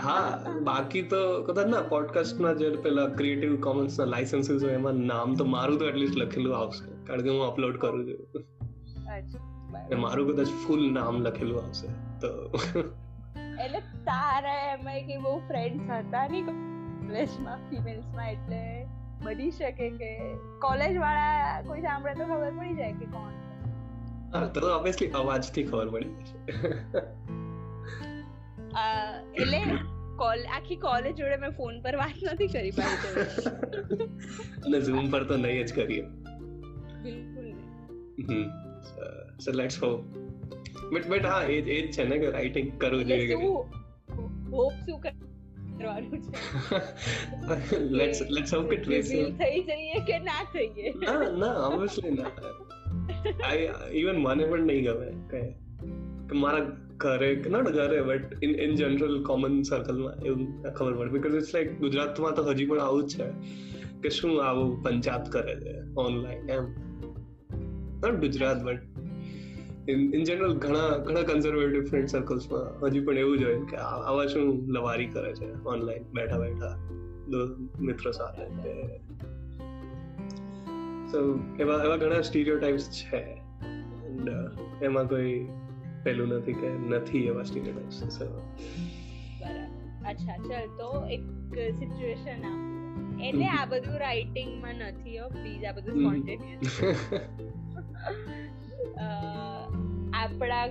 [0.03, 0.21] હા
[0.63, 5.45] બાકી તો કદાચ ના પોડકાસ્ટમાં જે પેલા ક્રિએટિવ કોમન્સ ના લાઇસન્સીસ હોય એમાં નામ તો
[5.45, 7.05] મારું તો એટલીસ્ટ લખેલું આવશે.
[7.05, 10.01] કારણ કે હું અપલોડ કરું છું.
[10.01, 11.89] મારું કદાચ ફૂલ નામ લખેલું આવશે.
[12.21, 12.31] તો
[13.65, 18.88] એટલે તારા એમાં કે બહુ ફ્રેન્ડ્સ હતા નહીં કોલેજમાં ફિમેલ્સમાં એટલે
[19.25, 20.11] બની શકે કે
[20.61, 23.35] કોલેજ વાળા કોઈ સાંભળે તો ખબર પડી જાય કે કોણ
[24.53, 26.15] તો ઓબ્વિયસલી અવાજથી ખબર પડી
[29.35, 29.61] એટલે
[30.17, 33.27] કોલ આખી કોલેજ જોડે મેં ફોન પર વાત નથી કરી પાડી
[34.67, 36.05] અને ઝૂમ પર તો નહીં જ કરીએ.
[37.03, 37.51] બિલકુલ
[38.19, 38.49] નહીં.
[39.41, 40.01] So let's hope
[40.93, 43.37] but but હા એ એ જ છે ને કે રાઇટિંગ કરવું જોઈએ
[44.51, 45.01] હોપ શું
[45.79, 47.79] કરવાનું છે.
[47.79, 50.91] Let's let's hope it was થઈ જઈએ કે ના થઈએ?
[50.91, 52.33] ના ના ઓબવિયસલી ના.
[53.49, 55.41] આઈ ઇવન મને પણ નહીં ગમે કે
[56.29, 61.11] કે મારા ઘરે નોટ ઘરે but in in general common સર્કલમાં એવું ખબર પડે.
[61.11, 63.31] બિકોઝ ઇટ્સ લાઈક ગુજરાતમાં તો હજી પણ આવું જ છે
[64.03, 66.67] કે શું આવું પંચાયત કરે છે online M.
[68.01, 68.98] Not Gujarat but
[69.89, 74.27] in in general ઘણા ઘણા કન્ઝર્વેટિવ ફ્રેન્ડ સર્કલ્સમાં હજી પણ એવું જ હોય કે આવા
[74.27, 76.79] શું લવારી કરે છે ઓનલાઈન બેઠા બેઠા
[77.81, 78.43] મિત્રો સાથે.
[81.07, 83.17] સો એવા એવા ઘણા સ્ટીરિયોટાઇપ્સ છે.
[83.17, 84.31] એન્ડ
[84.83, 85.49] એમાં કોઈ
[86.03, 88.43] પેલું નથી કે નથી એવા સ્ટીરિયોટાઇપ્સ સો
[90.07, 91.21] અચ્છા ચલ તો એક
[91.75, 92.59] સિચ્યુએશન આપ.
[93.23, 95.29] એટલે આ બધું રાઇટિંગમાં નથી હો.
[95.29, 96.81] પ્લીઝ આ બધું સ્પોન્ટેનિયસ
[100.19, 100.67] આપણા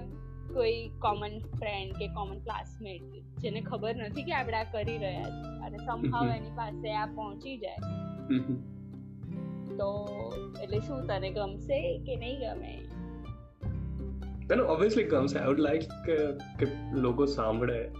[0.53, 3.01] કોઈ કોમન ફ્રેન્ડ કે કોમન ક્લાસમેટ
[3.39, 7.57] જેને ખબર નથી કે આપણે આ કરી રહ્યા છે અને સમહાવ એની પાસે આ પહોંચી
[7.57, 7.77] જાય.
[9.77, 9.87] તો
[10.63, 12.81] એટલે શું તને ગમશે કે નહીં ગમે?
[14.47, 15.39] તને ઓબ્વિયસલી ગમશે.
[15.39, 17.91] આઈ વુડ લાઈક કે લોકો સાંભળે.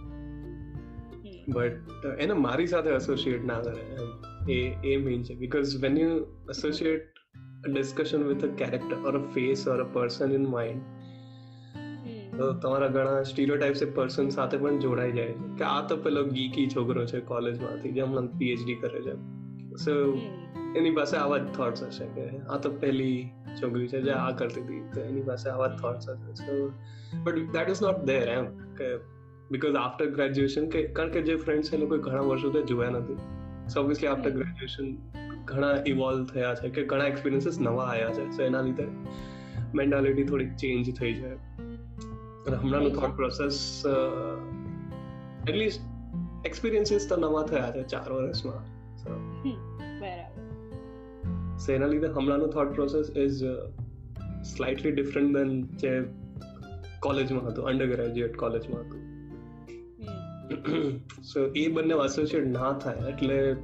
[1.48, 1.72] બટ
[2.20, 3.82] એને મારી સાથે એસોસિએટ ના કરે.
[4.52, 5.34] એ એ મેઇન છે.
[5.34, 6.10] Because when you
[6.50, 7.02] associate
[7.68, 10.82] discussion with a character or a face or a person in mind
[12.38, 15.58] તો તમારા ઘણા સ્ટીરિયોટાઇપ્સ એ પર્સન સાથે પણ જોડાઈ જાય છે.
[15.58, 19.14] કે આ તો પેલો ગીકી છોકરો છે કોલેજમાંથી જે હમણાં પીએચડી કરે છે.
[19.74, 20.18] સો
[20.76, 23.30] એની પાસે આવા જ થોટ્સ હશે કે આ તો પહેલી
[23.62, 26.34] છોકરી છે જે આ કરતી હતી તો એની પાસે આવા જ થોટ્સ હશે.
[26.34, 26.72] So
[27.24, 28.96] but that is not there એમ કે
[29.50, 33.16] બિકોઝ આફ્ટર ગ્રેજ્યુએશન કે કારણ કે જે ફ્રેન્ડ્સ એ લોકો ઘણા વર્ષોથી જોયા નથી.
[33.68, 34.96] સો ઓબ્વિયસલી આફ્ટર ગ્રેજ્યુએશન
[35.44, 38.30] ઘણા ઇવોલ્વ થયા છે કે ઘણા એક્સપિરિયન્સીસ નવા આવ્યા છે.
[38.30, 38.86] સો એના લીધે
[39.74, 41.57] મેન્ટાલિટી થોડીક ચેન્જ થઈ છે
[42.48, 43.82] અને હમણાંનું thought process
[45.48, 48.62] at least experiences તો નવા થયા છે ચાર વર્ષમાં.
[51.58, 53.42] સો એના લીધે હમણાંનું thought process is
[54.44, 55.92] slightly different than જે
[57.00, 59.02] કોલેજમાં હતું અંડર ગ્રેજ્યુએટ કોલેજમાં હતું.
[61.22, 63.56] સો એ બંને એસોસિએટ ના થાય એટલે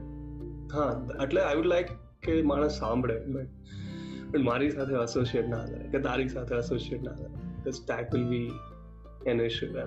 [0.75, 0.91] હા
[1.23, 1.89] એટલે આઈ વુડ લાઈક
[2.23, 7.31] કે માણસ સાંભળે બટ મારી સાથે એસોસિએટ ના થાય કે તારી સાથે એસોસિએટ ના થાય.
[7.57, 8.53] Because that will be
[9.27, 9.81] issue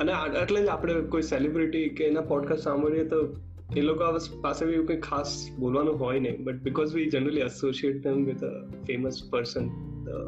[0.00, 3.36] અને એટલે જ આપણે કોઈ સેલિબ્રિટી કે એના પોડકાસ્ટ સાંભળીએ તો
[3.76, 6.44] એ લોકો પાસે બી કંઈ ખાસ બોલવાનું હોય નહીં.
[6.44, 9.70] But because we generally associate them with a famous person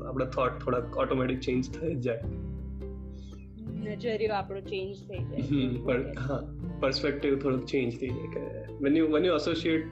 [0.09, 2.21] આપણા થોટ થોડાક ઓટોમેટિક ચેન્જ થઈ જાય.
[3.71, 5.85] નજરિયો આપણો ચેન્જ થઈ જાય.
[5.85, 6.43] પણ હા
[6.81, 9.85] પર્સપેક્ટિવ થોડુંક ચેન્જ થઈ જાય કે when you when you associate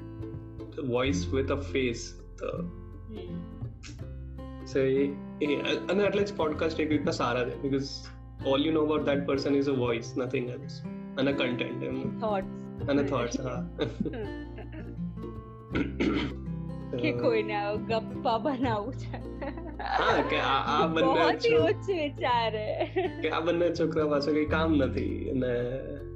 [0.81, 2.47] voice with a face તો
[4.68, 5.06] સો એ
[5.90, 7.94] અને એટલે જ પોડકાસ્ટ એક રીતના સારા છે because
[8.46, 10.78] all you know about that person is a voice nothing else
[11.18, 13.62] અને કન્ટેન્ટ એમ થોટ્સ અને થોટ્સ હા
[16.98, 19.22] કે કોઈને ગપ્પા બનાવવું છે
[19.98, 21.28] હા કે આ આ બંને બહુ
[21.60, 22.68] ઓછું વિચારે
[23.22, 25.54] કે આ બંને છોકરા પાસે કઈ કામ નથી અને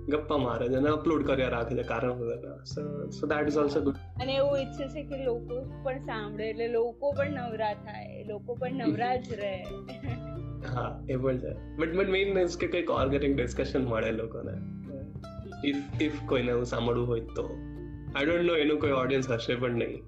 [0.09, 2.65] ગપ્પા મારે છે અને અપલોડ કર્યા રાખે છે કારણ વગર
[3.11, 7.13] so that is also good અને એવું ઈચ્છે છે કે લોકો પણ સાંભળે એટલે લોકો
[7.13, 9.65] પણ નવરા થાય લોકો પણ નવરા જ રહે.
[10.75, 11.77] હા એ પણ છે.
[11.77, 14.53] બટ બટ મેઇન ઇઝ કે કંઈક ઓર્ગેનિક ડિસ્કશન મળે લોકોને.
[15.69, 17.57] ઇફ ઇફ કોઈને એવું સાંભળવું હોય તો.
[18.15, 20.03] આઈ ડોન્ટ નો એનું કોઈ ઓડિયન્સ હશે પણ નહીં.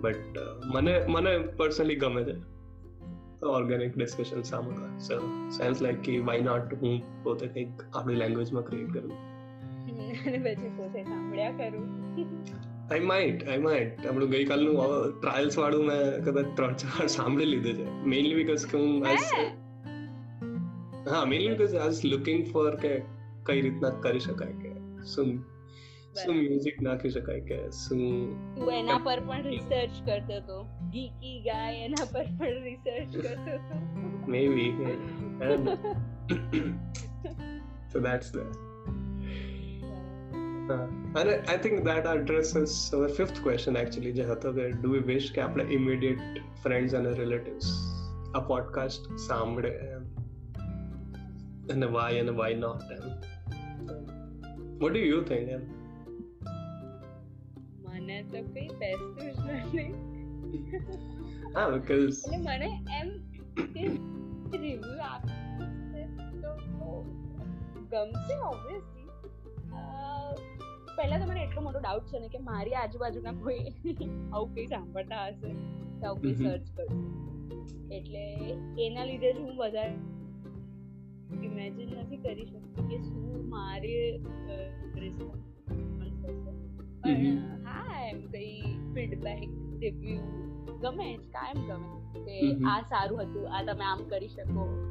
[0.00, 0.38] બટ
[0.74, 2.57] મને મને પર્સનલી ગમે છે.
[3.42, 5.18] ઓર્ગેનિક ડિસ્કશન સાંભળવા સો
[5.50, 9.12] સેન્સ લાઈક કે વાય નોટ હું પોતે કંઈક આપણી લેંગ્વેજમાં ક્રિએટ કરું
[10.26, 11.86] અને પછી પોતે સાંભળ્યા કરું
[12.90, 14.76] આઈ માઇટ આઈ માઇટ આપણું ગઈકાલનું
[15.20, 19.06] ટ્રાયલ્સ વાળું મેં કદાચ ત્રણ ચાર સાંભળી લીધું છે મેઇનલી બીકોઝ કે હું
[21.08, 22.92] હા mainly because I was looking for કે
[23.46, 24.70] કઈ રીતના કરી શકાય કે
[25.04, 25.57] શું
[26.24, 27.98] શું મ્યુઝિક નાખી શકાય કે શું?
[28.56, 30.62] તું એના પર પણ રિસર્ચ કરતો હતો.
[30.62, 33.98] ગીકી ગાય એના પર પણ રિસર્ચ કરતો હતો.
[34.28, 34.72] મેબી
[37.92, 38.38] so that's
[40.68, 40.70] ધ
[41.18, 45.32] અને I think that addresses our fifth question actually જે હતો કે ડુ વી વિશ
[45.34, 46.18] કે આપણે ઇમિડિયેટ
[46.62, 47.72] ફ્રેન્ડ્સ અને રિલેટિવ્સ
[48.34, 49.70] આ પોડકાસ્ટ સાંભળે
[51.72, 53.10] અને વાય અને why not M.
[54.78, 55.77] What do you think એમ?
[58.08, 59.88] મને તો કઈ બેસતું જ નથી.
[61.54, 62.68] હા બીકોઝ એટલે મને
[62.98, 63.08] એમ
[64.54, 66.02] રિવ્યુ આપશે
[66.42, 66.50] તો
[67.90, 69.06] ગમશે ઓબ્વિયસલી
[70.96, 73.62] પહેલા તો મને એટલો મોટો ડાઉટ છે ને કે મારી આજુબાજુના કોઈ
[74.32, 75.50] આવું કંઈ સાંભળતા હશે
[75.96, 76.96] તો આવું કંઈ સર્ચ કરશે.
[77.90, 78.22] એટલે
[78.84, 79.94] એના લીધે જ હું વધારે
[81.42, 83.94] ઇમેજિન નથી કરી શકતી કે શું મારે
[84.96, 85.44] રિસ્પોન્સ
[87.02, 87.47] પણ
[89.24, 90.20] ફીડબેક રિવ્યુ
[90.78, 91.98] ગમે કાયમ ગમે.
[92.24, 94.84] કે આ સારું હતું આ તમે આમ કરી શકો.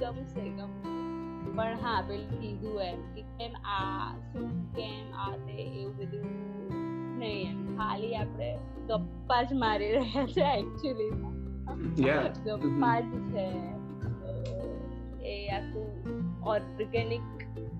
[0.00, 0.98] ગમશે ગમશે.
[1.56, 6.26] પણ હા પેલું કીધું એમ કે કેમ આ શું કેમ આ તે એવું બધું
[7.18, 7.76] નહીં એમ.
[7.76, 11.10] ખાલી આપણે ગપ્પા જ મારી રહ્યા છે એકચ્યુઅલી
[12.44, 13.48] ગપ્પા જ છે.
[15.22, 17.20] એ આખું ઓર્ગેનિક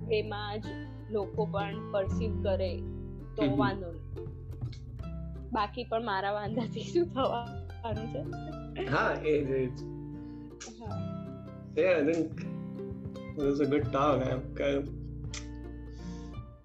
[0.08, 0.64] વેમાં જ
[1.10, 2.97] લોકો પણ પરસીવ કરે.
[3.38, 4.04] તો વાંધો નહીં.
[5.52, 8.20] બાકી પણ મારા વાંધાથી શું થવાનું છે?
[8.90, 9.50] હા એ જ
[11.76, 12.30] Yeah, I think
[13.36, 14.22] was a good talk.
[14.28, 14.64] એમ કે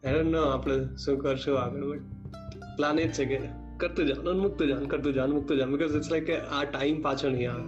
[0.03, 2.03] I don't know આપણે શું કરશું આગળ બટ
[2.77, 3.39] પ્લાન એ જ છે કે
[3.77, 7.29] કરતું જાન મુકતું જાન કરતું જાન મુક્ત જાન બીકોઝ ઇટ્સ લાઈક કે આ ટાઈમ પાછો
[7.29, 7.63] નહીં આવે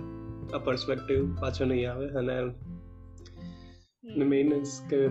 [0.53, 2.35] આ પર્સપેક્ટિવ પાછો નહીં આવે અને
[4.25, 5.09] મેઇન ઇઝ કે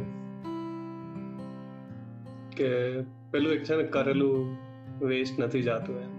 [2.57, 2.71] કે
[3.35, 4.35] પેલું એક છે ને કરેલું
[5.09, 6.13] વેસ્ટ નથી જાતું એમ.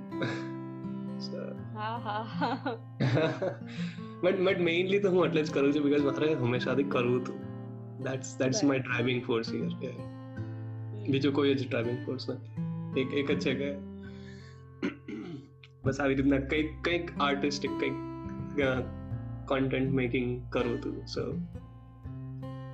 [4.24, 7.38] બટ બટ મેઇનલી તો હું એટલે જ કરું છું બીકોઝ મારે હંમેશાથી કરવું હતું.
[8.04, 9.92] That's that's my driving force here કે
[11.12, 13.02] બીજું કોઈ જ ડ્રાઇવિંગ ફોર્સ નથી.
[13.02, 13.70] એક એક જ છે કે
[15.84, 17.98] બસ આવી રીતના કંઈક કંઈક આર્ટિસ્ટિક કંઈક
[19.48, 21.24] કોન્ટેન્ટ મેકિંગ કરવું હતું સો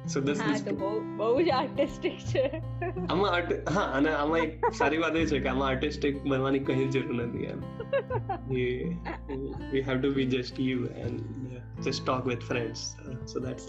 [0.07, 2.61] સો ધીસ ઇઝ તો બહુ બહુ જ આર્ટિસ્ટિક છે.
[3.09, 3.31] આમાં
[3.73, 7.43] હા અને આમાં એક સારી વાત એ છે કે આમાં આર્ટિસ્ટિક બનવાની કઈ જરૂર નથી
[7.43, 7.59] એમ.
[10.15, 11.19] Be just you and
[11.51, 12.95] uh, just talk with friends.
[13.07, 13.65] Uh, so that's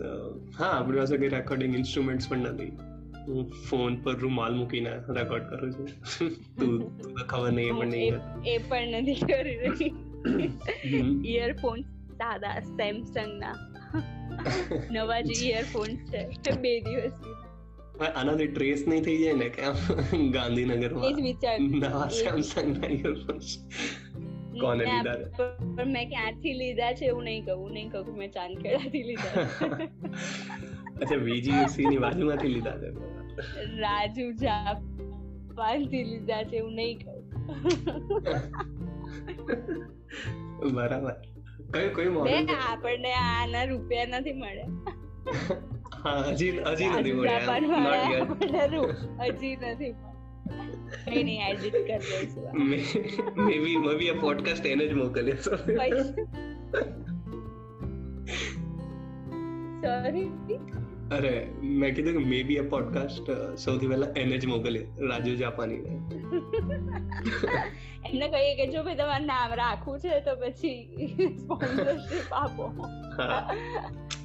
[0.00, 2.70] તો હા આપણી પાસે કઈ રેકોર્ડિંગ ઇન્સ્ટ્રુમેન્ટ્સ પણ નથી.
[3.28, 5.88] હું ફોન પર રૂમાલ મૂકીને રેકોર્ડ કરું છું.
[6.58, 9.90] તું તું તો ખબર નહીં એ પણ નહીં એ પણ નથી કરી રહી.
[10.94, 11.24] હમ.
[12.20, 13.56] સાદા સેમસંગ ના.
[14.94, 16.26] નવા જે ઇયરફોન છે.
[16.60, 17.12] બે દિવસ
[18.08, 19.76] આનાથી ટ્રેસ નહીં થઈ જાય ને કે આમ
[20.30, 21.18] ગાંધીનગરમાં
[21.70, 23.40] નવા સેમસંગ ના ઇયરફોન
[24.60, 25.16] કોને લીધા?
[25.76, 29.34] પણ મેં ક્યાંથી લીધા છે એવું નહીં કહું નહીં કહું મેં ચાંદખેડાથી લીધા.
[31.02, 32.88] અચ્છા વીજીયુસી ની બાજુમાંથી લીધા છે?
[33.78, 37.22] રાજુ જાપાનથી લીધા છે એવું નહીં કહું.
[40.74, 41.29] બરાબર.
[41.70, 42.52] કયું કયું બે મોડેલ છે?
[42.72, 44.70] આપણને આના રૂપિયા નથી મળ્યા.
[46.32, 47.56] હજી હજી નથી મળ્યા.
[49.26, 49.94] હજી નથી
[51.06, 55.76] નહીં એડિટ કરી દઈશું મે બી મે બી આ પોડકાસ્ટ એને જ મોકલ્યો સોરી
[61.10, 64.86] અરે મેં કીધું કે મે બી અ પોડકાસ્ટ સૌથી પહેલા એને જ મોકલી.
[65.08, 65.74] રાજુ જાપાની
[68.06, 72.74] એમને કહીએ કે જો ભાઈ તમારું નામ રાખવું છે તો પછી સ્પોન્સરશિપ આપો.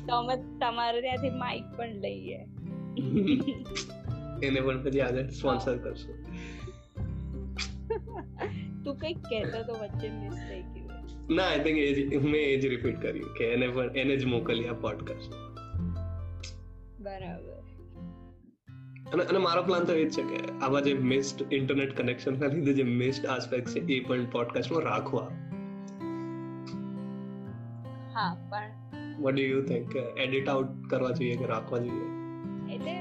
[0.08, 2.48] તો અમે તમારે ત્યાંથી માઇક પણ લઈએ.
[4.44, 6.16] એને પણ પછી આગળ સ્પોન્સર કરશું.
[8.84, 11.36] તું કંઈક કહેતો તો વચ્ચે મિસ થઈ ગયું.
[11.36, 14.26] ના આઈ થિંક એ જ મેં એ જ રિપીટ કર્યું કે એને પણ એને જ
[14.26, 15.55] મોકલી આ પોડકાસ્ટ
[17.06, 17.58] બરાબર.
[19.14, 22.48] અને અને મારો પ્લાન તો એ જ છે કે આવા જે મિસ્ડ ઇન્ટરનેટ કનેક્શન ના
[22.48, 25.28] લીધે જે મિસ્ડ આસ્પેક્ટ છે એ પણ પોડકાસ્ટમાં રાખવા.
[28.14, 32.08] હા પણ what do you think edit out કરવા જોઈએ કે રાખવા જોઈએ?
[32.76, 32.96] એટલે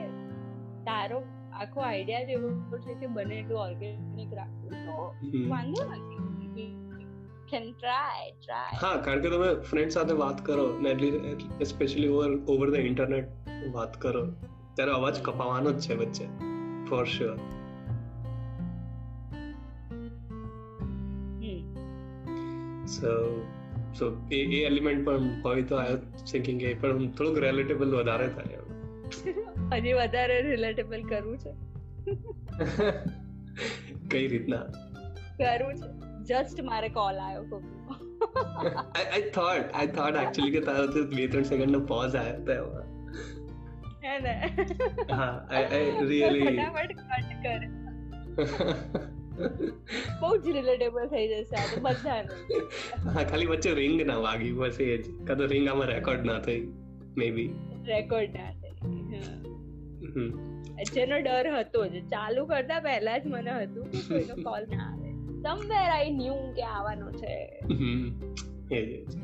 [0.85, 4.97] તારો આખો આઈડિયા જ એવો છે કે બને એટલું ઓર્ગેનિક રાખવું તો
[5.51, 6.71] વાંધો નથી.
[7.51, 12.31] કેન ટ્રાય ટ્રાય હા કારણ કે તમે ફ્રેન્ડ સાથે વાત કરો ને એટલી specially over
[12.49, 14.27] over the internet વાત કરો.
[14.74, 16.27] ત્યારે અવાજ કપાવાનો જ છે વચ્ચે.
[16.90, 17.38] ફોર શ્યોર
[22.87, 23.42] સો
[23.98, 25.96] સો એ એ એલિમેન્ટ પણ હોય તો આઈ
[26.33, 28.59] થિંકિંગ એ પણ થોડુંક રિલેટેબલ વધારે થાય.
[29.81, 31.53] હજી વધારે રિલેટેબલ કરવું છે?
[34.11, 34.59] કઈ રીતના?
[35.38, 36.05] કરવું છે?
[36.24, 37.94] જસ્ટ મારે કોલ આવ્યો કોકનો.
[39.12, 42.94] I thought I thought actually કે તારો બે ત્રણ સેકન્ડ નો પોઝ આવ્યો તો એમાં.
[44.05, 44.35] હે ને?
[45.12, 47.61] હા આઈ આઈ રીઅલી ફટાફટ કટ કર.
[50.21, 52.29] બહુ જ રિલેટેબલ થઈ જશે આ તો બધાને.
[53.14, 55.27] હા ખાલી વચ્ચે રિંગ ના વાગી બસ એ જ.
[55.27, 56.61] કાં તો રિંગ આમાં રેકોર્ડ ના થઈ
[57.17, 57.50] મે બી
[57.87, 58.65] રેકોર્ડ ના થઈ
[60.94, 65.09] જેનો ડર હતો જ ચાલુ કરતા પહેલા જ મને હતું કે કોઈનો કોલ ના આવે.
[65.42, 67.59] સમવેર આઈ ન્યુ કે આવવાનો છે.
[67.65, 68.21] હમ.
[68.73, 69.17] એ જ.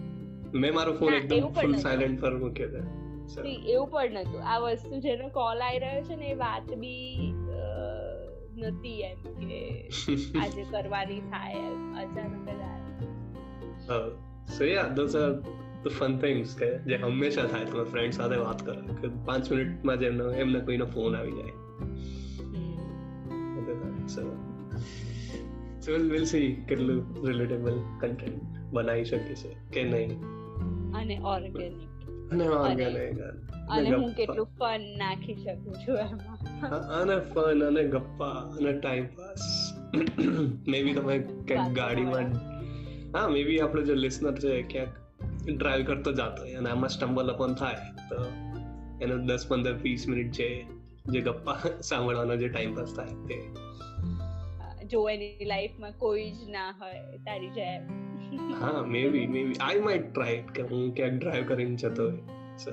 [0.55, 3.10] મેં મારો ફોન એકદમ ફૂલ સાયલેન્ટ પર મૂક્યો હતો.
[3.39, 7.33] એવું પણ નતું આ વસ્તુ જેનો કોલ આવી રહ્યો છે ને એ વાત બી
[8.59, 9.61] નથી એમ કે
[10.41, 11.63] આજે કરવાની થાય
[12.03, 12.93] અચાનક જ આવે.
[14.59, 15.33] So yeah those are
[15.85, 17.65] the fun things કે જે હંમેશા થાય.
[17.65, 21.55] તમે ફ્રેન્ડ સાથે વાત કરો કે પાંચ મિનિટમાં જ એમનો એમને કોઈનો ફોન આવી જાય.
[24.09, 24.23] સો
[25.81, 30.11] સો વિલ સી કેટલું રિલેટેબલ કન્ટેન્ટ બનાવી શકે છે કે નહીં.
[30.95, 31.90] અને ઓર્ગેનિક
[32.31, 33.21] અને અને- નહીં
[33.71, 36.39] અને હું કેટલું ફન નાખી શકું છું એમાં.
[36.99, 39.45] અને ફન અને ગપ્પા અને ટાઈમ પાસ
[40.67, 41.17] મે બી તમે
[41.47, 42.29] ક્યાંક ગાડીમાં
[43.15, 44.93] હા મે બી આપણો જે લિસનર છે ક્યાંક
[45.55, 48.19] ડ્રાઈવ કરતો જતો હોય અને આમાં સ્ટમ્બલ અપન થાય તો
[49.01, 50.49] એનો દસ પંદર વીસ મિનિટ છે
[51.07, 51.59] જે ગપ્પા
[51.89, 53.37] સાંભળવાનો જે ટાઈમ પાસ થાય તે.
[54.87, 57.83] જો એની લાઈફમાં કોઈ જ ના હોય તારી જેમ.
[58.39, 62.21] હા maybe maybe I might try કે હું ક્યાંક ડ્રાઈવ કરીને જતો હોય.
[62.57, 62.71] સો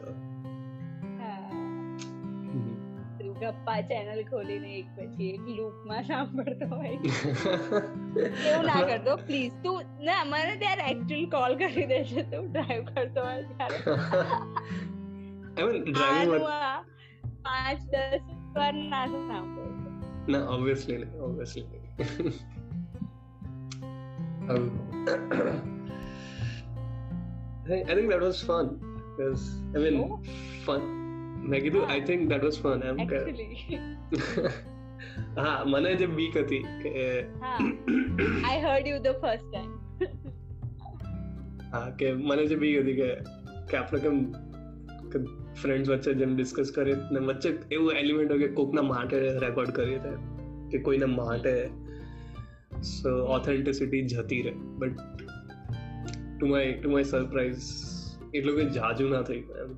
[3.39, 6.89] ગપ્પા ચેનલ ખોલીને એક પછી એક લૂપમાં સાંભળતો હોય.
[6.89, 12.24] એવું ના કરતો પ્લીઝ તું ના મને ત્યારે એક્ચ્યુઅલ કોલ કરી દેજે.
[12.24, 13.78] તું ડ્રાઈવ કરતો હોય ત્યારે.
[17.43, 18.22] પાંચ દસ
[18.55, 19.88] વાર ના સાંભળતો.
[20.28, 21.68] ના ઓબ્વિયસલી ઓબ્વિયસલી
[27.68, 28.68] નહીં um, I think that was fun.
[29.10, 29.43] Because
[29.76, 30.22] I mean Oh.
[30.66, 30.82] fun.
[31.43, 33.78] મેં કીધું I think that was fun એમ કે એકચ્યુઅલી
[35.38, 36.93] હા મને જે બીક હતી કે
[37.43, 37.58] હા
[38.43, 39.72] I heard you the first time
[41.74, 43.10] હા કે મને જે બીક હતી કે
[43.72, 44.22] કે આપણે કેમ
[45.12, 45.24] કે
[45.62, 49.99] ફ્રેન્ડ્સ વચ્ચે જેમ ડિસ્કસ કરીએ ને વચ્ચે એવું એલિમેન્ટ હોય કે કોકના માટે રેકોર્ડ કરીએ
[49.99, 50.14] તે
[50.72, 51.53] કે કોઈના માટે
[52.82, 54.51] સો ઓથેન્ટિસિટી જતી રહે.
[54.51, 54.91] But
[56.39, 57.61] to my to my surprise
[58.34, 59.75] એટલું કંઈ જાજુ ના થઈ એમ.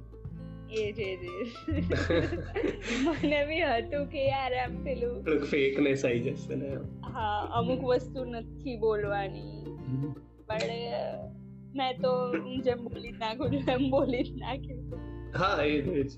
[0.72, 1.30] એ જે જે
[3.04, 6.76] મને બી હતું કે યાર એમ પેલું થોડુંક ફેકનેસ આવી જશે ને
[7.14, 9.66] હા અમુક વસ્તુ નથી બોલવાની.
[10.48, 10.64] પણ
[11.76, 14.94] મેં તો જેમ બોલી નાખું છું એમ બોલી જ નાખ્યું
[15.36, 16.12] હા એ જ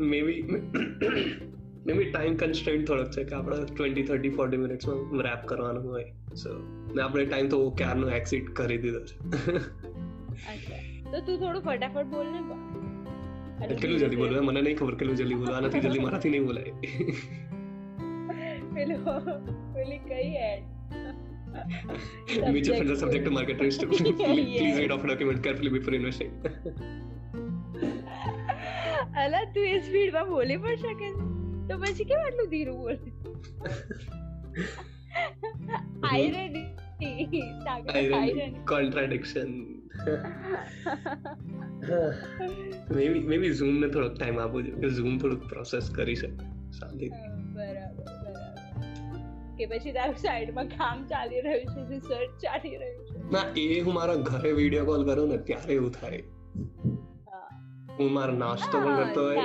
[0.00, 0.42] મે બી
[1.86, 6.08] મે બી ટાઈમ કન્સ્ટન્ટ થોડોક છે કે આપણે ટ્વેન્ટી થર્ટી ફોર્ટી મિનિટ્સમાં રેપ કરવાનું હોય
[6.34, 6.50] સો
[6.94, 9.16] ને આપણે ટાઈમ તો ક્યારનો એક્સિટ કરી દીધો છે
[10.52, 10.80] અચ્છા
[11.12, 15.38] તો તું થોડું ફટાફટ બોલ ને પણ કેટલું જલ્દી બોલવું મને નહીં ખબર કેટલું જલ્દી
[15.38, 16.74] બોલવું આનાથી જલ્દી મારાથી નહીં બોલાય
[18.74, 19.08] પેલું
[19.74, 20.68] પેલી કઈ ad
[22.48, 23.80] Mutual funds are subject to market risk.
[23.88, 24.76] Please Yeah.
[24.76, 26.32] read off document carefully before investing.
[29.16, 31.29] અલા તું એ સ્પીડમાં બોલી પણ શકે છે
[31.70, 32.98] તો પછી કેમ આટલું ધીરું બોલે?
[38.68, 39.76] Contradiction Sagar
[42.96, 46.36] maybe maybe maybe ને થોડોક ટાઈમ આપો જોઈએ કે ઝૂમ થોડુંક પ્રોસેસ કરી શકે.
[47.54, 49.56] બરાબર બરાબર.
[49.58, 53.32] કે પછી તારું સાઈડમાં કામ ચાલી રહ્યું છે રિસર્ચ ચાલી રહ્યું છે.
[53.32, 56.22] ના એ હું મારા ઘરે વીડિયો કોલ કરું ને ત્યારે એવું થાય.
[57.98, 58.12] હું.
[58.12, 59.36] મારો નાસ્તો પણ કરતો હોય.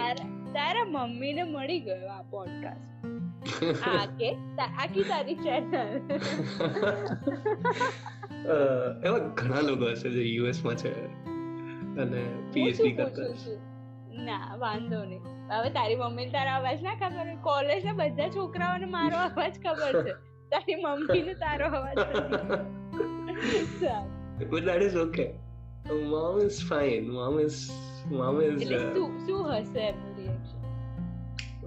[0.56, 4.30] તારા મમ્મી મમ્મીને મળી ગયો આ પોડકાસ્ટ આ કે
[4.80, 5.76] આખી તારી ચેનલ
[9.04, 10.92] એવા ઘણા લોકો હશે જે યુએસમાં છે
[12.02, 12.22] અને
[12.54, 13.30] પીએચડી કરતા
[14.26, 15.24] ના વાંધો નહીં.
[15.52, 20.14] હવે તારી મમ્મી તારા અવાજ ના ખબર કોલેજ ના બધા છોકરાઓને મારો અવાજ ખબર છે.
[20.52, 21.98] તારી મમ્મી ને તારો અવાજ
[24.52, 25.30] but that is okay.
[26.12, 27.06] Mom is fine.
[27.10, 27.58] Mom is
[28.12, 30.15] mom is એટલે uh, શું શું હશે એમનું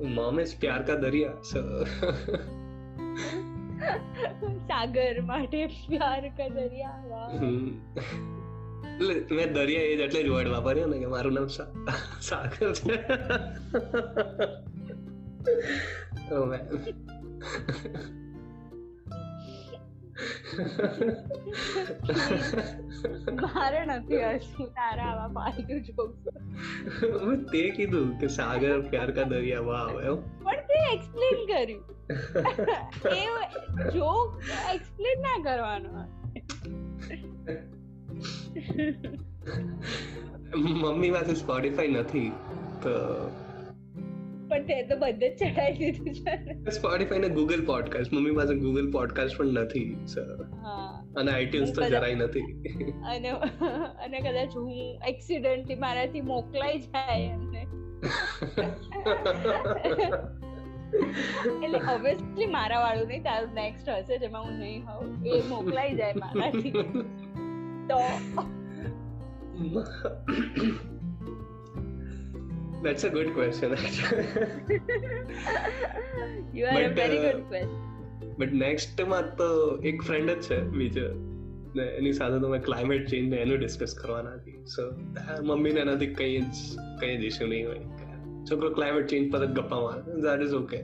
[0.03, 1.43] મામેશ પ્યાર કા દરિયા
[4.69, 7.31] સાગર માટે પ્યાર કા દરિયા વાહ
[8.93, 11.49] એટલે મેં દરિયા એજ એટલે જ વર્ડ વાપર્યો ને કે મારું નામ
[12.21, 12.95] સાગર છે
[16.35, 16.65] ઓ મેન
[23.43, 26.23] મારે નથી હસવું તારા આવા ફાલતુ જોક્સ
[27.27, 30.17] મેં તે કીધું કે સાગર પ્યાર કા દરિયા વાહ એમ?
[30.45, 31.85] પણ તે એક્સપ્લેન કર્યું.
[33.17, 33.25] એ
[33.93, 34.31] જોક
[34.75, 35.91] એક્સપ્લેન ના કરવાનો
[40.57, 42.33] મમ્મી પાસે સ્પોટીફાઈ નથી
[42.83, 42.93] તો
[44.49, 46.71] પણ તે તો બધે જ ચડાવી દીધું છે.
[46.71, 50.45] સ્પોટીફાઈ ને ગૂગલ પોડકાસ્ટ મમ્મી પાસે ગૂગલ પોડકાસ્ટ પણ નથી સર
[51.17, 52.47] અને આઈટ્યુન્સ તો જરાય નથી.
[53.07, 53.31] અને
[54.05, 54.73] અને કદાચ હું
[55.09, 57.67] એક્સિડન્ટલી મારાથી મોકલાઈ જાય એમને.
[61.65, 66.13] એટલે ઓબ્વિયસલી મારા વાળું નહીં તારું નેક્સ્ટ હશે જેમાં હું નહીં હોઉં એ મોકલાઈ જાય
[66.15, 66.73] મારાથી.
[67.89, 67.99] તો
[72.83, 73.71] That's a good question.
[76.53, 77.77] you are But, very uh, good question.
[78.39, 79.49] But નેક્સ્ટમાં તો
[79.83, 81.07] એક ફ્રેન્ડ જ છે બીજો
[81.75, 84.85] ને એની સાથે તો મેં ક્લાઇમેટ ચેન્જ ને એનું ડિસ્કસ કરવાના હતી સો
[85.43, 86.61] મમ્મીને એનાથી કઈ જ
[87.01, 87.83] કઈ જ ઇશ્યુ નહીં હોય
[88.45, 90.81] છોકરો ક્લાઇમેટ ચેન્જ પર ગપ્પા મારે દેટ ઇઝ ઓકે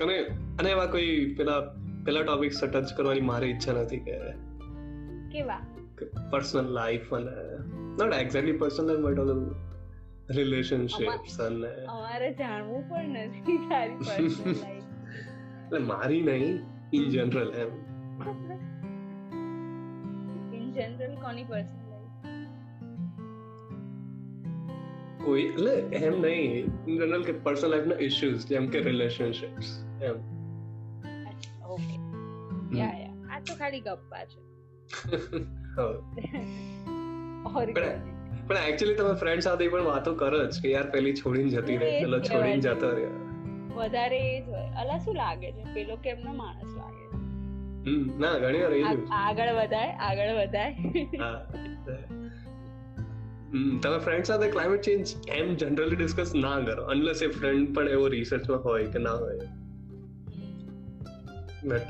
[0.00, 0.16] અને
[0.58, 1.60] અને એવા કોઈ પેલા
[2.04, 4.16] પેલા ટોપિક્સ ટચ કરવાની મારી ઈચ્છા નથી કે
[5.32, 5.60] કેવા
[6.30, 7.34] પર્સનલ લાઈફ અને
[7.98, 9.42] not exactly personal but all
[10.30, 14.56] relationships અને અમારે જાણવું પણ નથી તારી પર્સનલ
[15.64, 16.56] એટલે મારી નહીં
[16.92, 17.70] ઇન જનરલ એમ.
[20.74, 21.78] જનરલ કોની પર્સનલ
[25.24, 29.68] કોઈ એટલે એમ નહીં ઇન જનરલ કે પર્સનલ લાઈફના ઇશ્યુઝ જેમ કે રિલેશનશિપ્સ
[30.02, 30.16] એમ.
[31.66, 31.94] ઓકે
[32.74, 33.14] યા યા.
[33.30, 34.38] આ તો ખાલી ગપ્પા છે.
[35.76, 35.94] હા.
[37.46, 41.76] ઓર્ગેનિક પણ એકચ્યુઅલી તમે ફ્રેન્ડ સાથે પણ વાતો કરો જ કે યાર પેલી છોડીને જતી
[41.76, 42.90] રહે પેલો છોડીને જતો.
[42.90, 43.10] રહ્યો
[43.74, 44.68] વધારે એ જ હોય.
[44.80, 45.64] અલા શું લાગે છે?
[45.74, 48.18] પેલો કેમનો માણસ લાગે છે?
[48.18, 50.74] ના ઘણી વાર આગળ વધાય આગળ વધાય.
[53.82, 58.08] તમે ફ્રેન્ડ સાથે ક્લાઇમેટ ચેન્જ એમ જનરલી ડિસ્કસ ના કરો અનલેસ એ ફ્રેન્ડ પણ એવો
[58.08, 59.38] રિસર્ચમાં હોય કે ના હોય.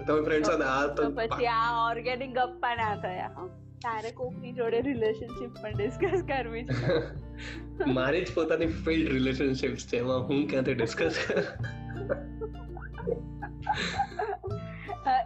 [0.07, 3.70] તમે ફ્રેન્ડ સાથે આ તો તો પછી આ ઓર્ગેનિક ગપ્પા ના થયા હં.
[3.81, 6.97] તારે કોકની જોડે રિલેશનશિપ પણ ડિસ્કસ કરવી છે.
[7.93, 11.19] મારી જ પોતાની ફિલ્ડ રિલેશનશિપ્સ છે એમાં હું ક્યાંથી ડિસ્કસ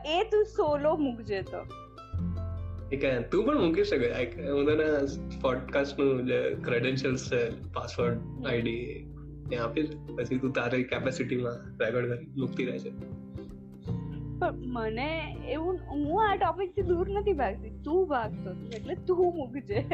[0.06, 1.62] એ તું સોલો મૂકજે તો.
[3.30, 4.12] તું પણ મૂકી શકે.
[4.50, 4.84] હું તને
[5.40, 9.06] પોડકાસ્ટનું જે ક્રેડેન્શિયલ્સ છે પાસવર્ડ આઈડી
[9.48, 9.88] ત્યાં આપીશ.
[10.16, 12.92] પછી તું તારી કેપેસિટીમાં રેકોર્ડ કરી મૂકતી રહેશે
[14.44, 15.08] પણ મને
[15.50, 17.70] એવું, હું આ ટોપિકથી દૂર નથી ભાગતી.
[17.84, 19.84] તું ભાગતો એટલે તું મૂકજે.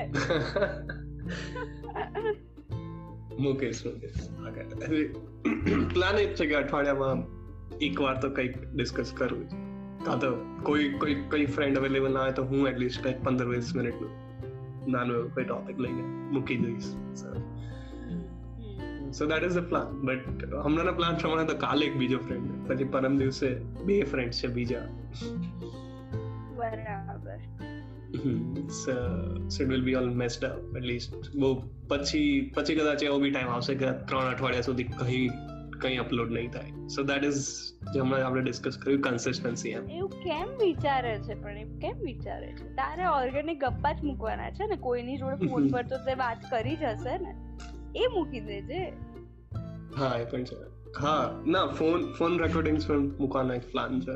[3.41, 4.21] મૂકીશ મૂકીશ.
[5.95, 7.19] પ્લાન એ જ છે કે અઠવાડિયામાં
[7.79, 9.57] એક વાર તો કંઈક ડિસ્કસ કરવું છે.
[10.05, 10.31] કાં તો
[10.63, 14.11] કોઈ કોઈ કોઈ ફ્રેન્ડ અવેલેબલ ના હોય તો હું એટલીસ્ટ કંઈક પંદર વીસ મિનિટનું
[14.93, 16.85] નાનું એવું કોઈ ટોપિક લઈને મૂકી દઈશ.
[19.13, 22.85] So that is the plan but હમણાંના પ્લાન પ્રમાણે તો કાલે એક બીજો ફ્રેન્ડ પછી
[22.85, 23.55] પરમ દિવસે
[23.85, 24.87] બે ફ્રેન્ડ છે બીજા
[26.57, 27.39] બરાબર
[28.69, 33.49] so it will be all messed up at least બહુ પછી પછી કદાચ એવો બી ટાઈમ
[33.49, 35.31] આવશે કે ત્રણ અઠવાડિયા સુધી કઈ
[35.81, 37.35] કંઈ અપલોડ નહીં થાય સો દેટ ઇઝ
[37.95, 41.35] જે હમણાં આપણે ડિસ્કસ કર્યું કન્સિસ્ટન્સી એમ એવું કેમ વિચારે છે?
[41.35, 42.75] પણ એવું કેમ વિચારે છે?
[42.75, 44.77] તારે ઓર્ગેનિક ગપ્પા જ મૂકવાના છે ને?
[44.77, 47.35] કોઈની જોડે ફોન પર તો તે વાત કરી જ હશે ને?
[47.97, 48.93] એ મૂકી દેજે
[49.97, 50.57] હા એ પણ છે.
[51.01, 54.13] હા ના ફોન ફોન રેકોર્ડિંગ્સ પણ મૂકવાનો એક પ્લાન છે.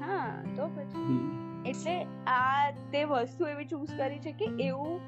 [0.00, 1.20] હા તો પછી.
[1.66, 5.00] એટલે આ તે વસ્તુ એવી ચૂઝ કરી છે કે એવું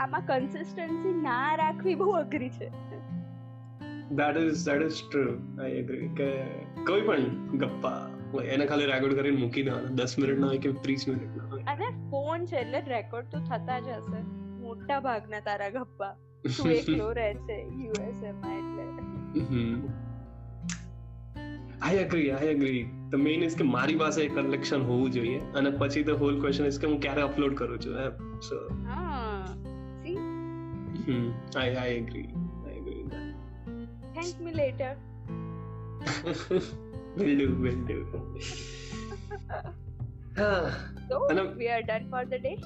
[0.00, 2.70] આમાં કન્સિસ્ટન્સી ના રાખવી બહુ અઘરી છે.
[4.10, 6.44] That is that is true I agree કે
[6.86, 9.88] કોઈ પણ ગપ્પા હોય એને ખાલી રેકોર્ડ કરીને મૂકી દેવાના.
[9.88, 11.62] દસ મિનિટ ના હોય કે ત્રીસ મિનિટ ના હોય.
[11.66, 14.37] અને ફોન છે એટલે રેકોર્ડ તો થતા જ હશે.
[14.88, 16.12] મોટા ભાગના તારા ગપ્પા.
[16.56, 18.84] તું એકલો રહે છે યુએસએ માં એટલે.
[21.82, 25.70] I agree I agree the main is કે મારી પાસે એક કલેક્શન હોવું જોઈએ અને
[25.78, 28.40] પછી ધ હોલ ક્વેશ્ચન ઇઝ કે હું ક્યારે અપલોડ કરું છું એમ.
[28.40, 29.44] સો હા.
[30.02, 30.16] See
[31.56, 32.26] I I agree
[32.66, 33.04] I agree
[34.14, 34.96] thank me later
[37.18, 37.98] will do will do.
[40.38, 40.70] હા
[41.08, 42.56] So અને- we are done for the day.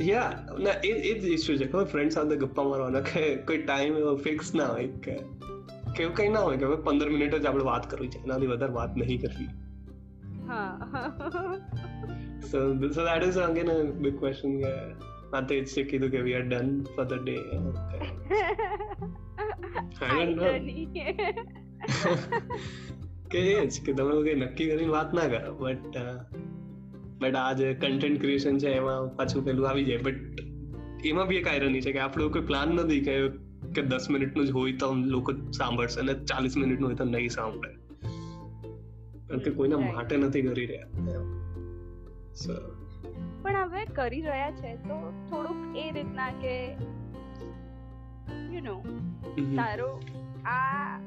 [0.00, 3.96] યા ના એ એ જ ઇશ્યુ છે ખબર ફ્રેન્ડ સાથે ગપ્પા મારવાના કે કોઈ ટાઈમ
[3.96, 5.18] એવો ફિક્સ ના હોય કે
[5.96, 8.46] કે એવું કંઈ ના હોય કે હવે પંદર મિનિટ જ આપણે વાત કરવી છે એનાથી
[8.46, 9.48] વધારે વાત નહીં કરવી
[12.50, 14.72] so so that is again a big question કે
[15.36, 17.38] આ તો જ કીધું કે we are done for the day
[20.34, 20.54] know.
[23.30, 25.96] કે એ જ કે તમે કંઈ નક્કી કરીને વાત ના કરો બટ
[27.20, 29.96] બટ આ જે કન્ટેન્ટ ક્રિએશન છે એમાં પાછું પેલું આવી જાય.
[29.96, 30.14] બટ
[31.04, 33.28] એમાં બી એક આયરની છે કે આપણો કોઈ પ્લાન નથી કે
[33.74, 37.72] કે દસ મિનિટનું જ હોય તો લોકો સાંભળશે અને ચાલીસ મિનિટનું હોય તો નહીં સાંભળે.
[39.28, 40.86] કારણ કે કોઈના માટે નથી કરી રહ્યા.
[43.42, 46.72] પણ હવે કરી રહ્યા છે તો થોડુંક એ રીતના કે
[48.54, 48.84] યુ નો
[49.56, 50.00] તારો
[50.44, 50.98] આ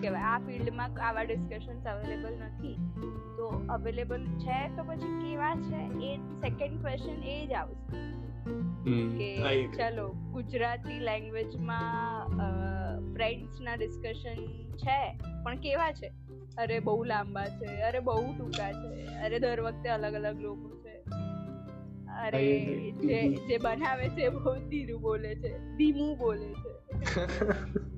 [0.00, 2.76] કહેવાય આ ફિલ્ડમાં આવા ડિસ્કશન્સ અવેલેબલ નથી.
[3.46, 6.06] તો અવેલેબલ છે તો પછી કેવા છે?
[6.06, 7.96] એ સેકન્ડ ક્વેશ્ચન એ જ આવશે.
[8.86, 12.28] હમ, કે ચલો ગુજરાતી લેંગ્વેજમાં
[13.14, 14.36] ફ્રેન્ડ્સના ડિસ્કશન
[14.76, 16.12] છે પણ કેવા છે?
[16.58, 21.02] અરે બહુ લાંબા છે અરે બહુ ટૂંકા છે અરે દર વખતે અલગ અલગ લોકો છે.
[22.22, 26.72] અરે જે જે બનાવે છે બહુ ધીરું બોલે છે ધીમું બોલે છે.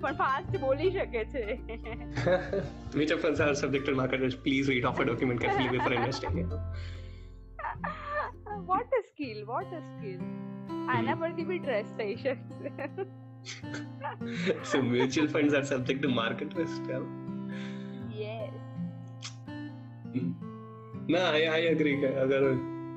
[0.00, 1.44] પણ ફાસ્ટ બોલી શકે છે
[2.94, 4.36] Which of us are subject marketers?
[4.46, 6.36] Please read off a document carefully before investing.
[8.70, 10.20] What a skill what a skill
[10.88, 12.72] આના પરથી બી ટ્રેસ થઈ શકશે
[14.70, 16.88] so mutual funds are subject to market risk.
[16.88, 17.04] Yeah.
[18.22, 18.56] Yes
[21.08, 22.42] ના I I agree કે અગર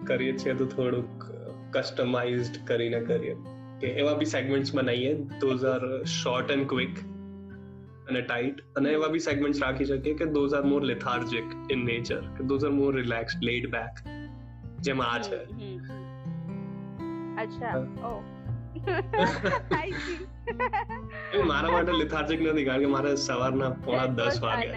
[0.03, 1.25] કરીએ છીએ તો થોડુંક
[1.71, 3.35] કસ્ટમાઇઝડ કરીને કરીએ
[3.81, 6.99] કે એવા બી સેગમેન્ટ્સ બનાવીએ those are short and quick
[8.09, 12.21] અને ટાઈટ અને એવા બી સેગમેન્ટ્સ રાખી શકીએ કે those are more lethargic in nature
[12.37, 13.91] કે those are more relax laid back
[14.79, 15.45] જેમ આ છે.
[17.37, 18.23] અચ્છા ઓ.
[21.47, 24.69] મારા માટે લેથાર્જિક નથી કારણ કે મારે સવારના પોણા દસ વાગે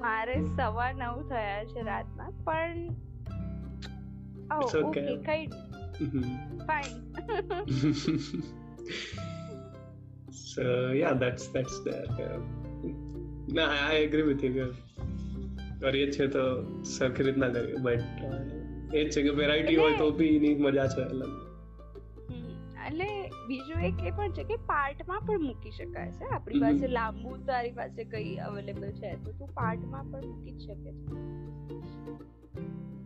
[0.00, 3.07] મારે સવાર નવ થયા છે રાતના પણ
[4.50, 5.06] ઓ It's okay.
[5.16, 5.42] okay.
[6.00, 6.26] Mm-hmm.
[6.68, 6.96] Fine.
[10.30, 12.38] so yeah that's that's there
[13.56, 14.66] ના I agree with you કે
[15.82, 16.44] કરીએ છે તો
[16.92, 18.20] સરખી રીતના કરીએ બટ
[18.94, 21.36] એ છે કે વેરાયટી હોય તો બી એની મજા છે અલગ
[22.86, 23.08] એટલે
[23.48, 27.74] બીજું એક એ પણ છે કે પાર્ટમાં પણ મૂકી શકાય છે આપણી પાસે લાંબુ તારી
[27.78, 30.92] પાસે કઈ અવેલેબલ છે તો તું પાર્ટમાં પણ મૂકી જ શકે છે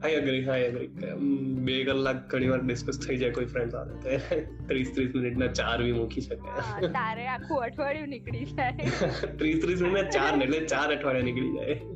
[0.03, 0.88] આઈ એગ્રી આઈ એગ્રી
[1.61, 3.98] બે કલાક ઘણી વાર ડિસ્કસ થઈ જાય કોઈ ફ્રેન્ડ સાથે.
[3.98, 4.11] તો
[4.66, 6.38] ત્રીસ ત્રીસ મિનિટના ચાર બી મૂકી શકે.
[6.98, 8.74] તારે આખું અઠવાડિયું નીકળી જાય.
[9.40, 11.76] ત્રીસ ત્રીસ મિનિટના ચાર એટલે ચાર અઠવાડિયા નીકળી જાય.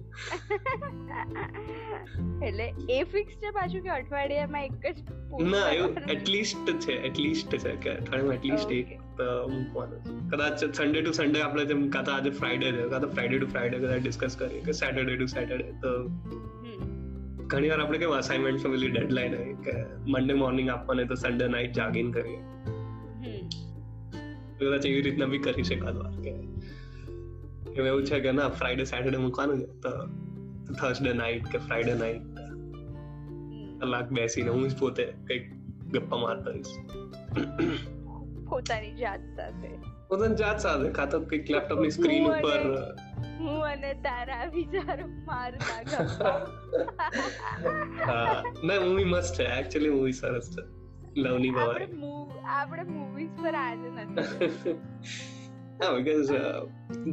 [2.42, 5.02] એટલે એ ફિક્સ છે પાછું કે અઠવાડિયામાં એક જ
[5.46, 9.00] ના એવું એટલીસ્ટ છે એટલીસ્ટ છે કે અઠવાડિયામાં એટલીસ્ટ એક
[9.48, 13.38] મૂકવાનું કદાચ સન્ડે ટુ સન્ડે આપણે જેમ કાં તો આજે ફ્રાઈડે છે કાં તો ફ્રાઈડે
[13.38, 16.08] ટુ ફ્રાઈડે કદાચ ડિસ્કસ કરીએ કે સેટરડે ટુ સેટરડે તો
[17.46, 19.72] ઘણી વાર આપણે કેવું અસાઇનમેન્ટ પેલી ડેડલાઈન હોય કે
[20.06, 22.38] મંડે મોર્નિંગ આપવાને તો સન્ડે નાઇટ જાગીને કરીએ.
[24.58, 26.32] કદાચ એવી રીતના બી કરી શકાતો વાર કે
[27.74, 29.90] કે એવું છે કે ના ફ્રાઈડે સેટરડે મૂકવાનું છે તો
[30.74, 32.22] થર્સડે નાઇટ કે ફ્રાઈડે નાઇટ
[33.80, 35.54] કલાક બેસીને હું જ પોતે કંઈક
[35.92, 36.66] ગપ્પા મારતો રહીશ.
[38.48, 39.68] પોતાની જાત સાથે.
[40.08, 42.74] પોતાની જાત સાથે કાં તો કંઈક લેપટોપની સ્ક્રીન ઉપર
[43.38, 46.38] હું અને તારા વિચારો મારતા ગપ્પા
[48.08, 49.44] હા ના મૂવી મસ્ત છે.
[49.58, 50.62] એકચ્યુઅલી મૂવી સરસ છે.
[51.20, 51.88] લવની ભવાઈ.
[52.56, 54.74] આપણે મૂવીઝ પર આજે નથી
[55.80, 56.32] હા બીકોઝ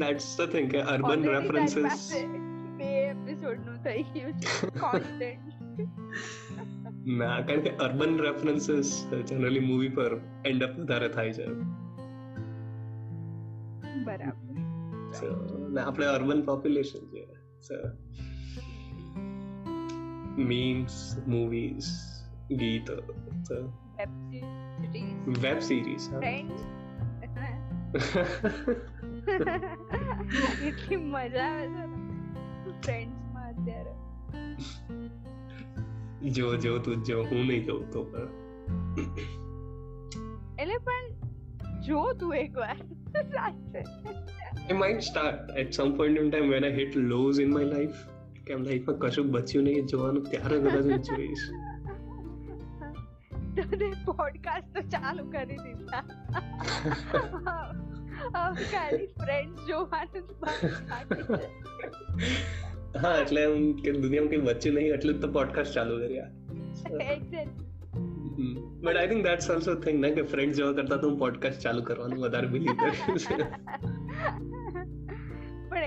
[0.01, 2.03] ધેટ્સ ધ થિંગ કે અર્બન રેફરન્સીસ
[2.77, 4.51] બે એપિસોડનું થઈ ગયું છે.
[4.79, 5.45] કોન્ટેન્ટ
[7.19, 8.91] ના કારણ કે અર્બન રેફરન્સીસ
[9.29, 10.11] જનરલી મૂવી પર
[10.45, 11.45] એન્ડ અપ વધારે થાય છે.
[14.05, 14.57] બરાબર.
[15.81, 17.27] આપણે અર્બન પોપ્યુલેશન છે.
[17.61, 17.73] સો
[20.37, 21.83] મીમ્સ મૂવીઝ
[22.55, 26.09] ગીતો વેબ સિરીઝ વેબ સિરીઝ
[30.67, 33.93] એટલી મજા આવે છે ફ્રેન્ડ્સમાં અત્યારે.
[36.29, 38.27] જો જો તું જો હું નહીં જોઉં તો પણ.
[40.59, 41.13] એટલે પણ
[41.81, 42.75] જો તું એકવાર.
[43.35, 43.83] સાચે.
[44.63, 48.01] I might start at some point in time when I hit lows in my life.
[48.47, 51.43] કે આમ લાઈફમાં કશું બચ્યું નહીં જોવાનું ત્યારે કદાચ હું જોઈશ
[53.55, 56.01] તને પોડકાસ્ટ તો ચાલુ કરી દીધા
[58.35, 60.25] હવે ખાલી ફ્રેન્ડ જોવાનું.
[63.01, 66.29] હા એટલે એમ કે દુનિયામાં કઈ બચ્યું નહીં એટલું તો પોડકાસ્ટ ચાલુ કર્યા
[68.83, 71.81] but I think that's also thing ને કે ફ્રેન્ડ જોવા કરતા તો હું પોડકાસ્ટ ચાલુ
[71.81, 74.02] કરવાનું વધારે બિલીવ કરું છું પણ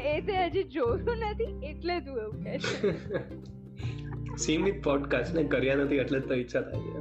[0.06, 2.90] એ તે હજી જોયું નથી એટલે તું એવું કહે છે.
[4.36, 7.00] સીમિત પોડકાસ્ટ ને કર્યા નથી એટલે તો ઈચ્છા થાય છે.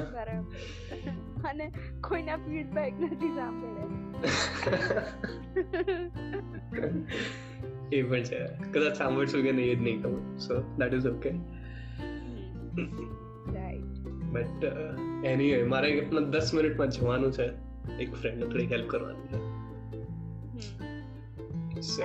[0.00, 0.44] બરાબર.
[1.48, 3.84] અને કોઈના ફીડબેક નથી સાંભળે.
[7.96, 8.46] એ પણ છે.
[8.72, 11.30] કદાચ સાંભળશું કે નહીં એ જ નહીં ખબર so that is okay
[14.32, 14.64] but
[15.24, 16.00] એની મારે
[16.30, 17.73] દસ મિનિટમાં જવાનું છે.
[18.00, 19.38] એક ફ્રેન્ડ થોડી હેલ્પ કરવાની છે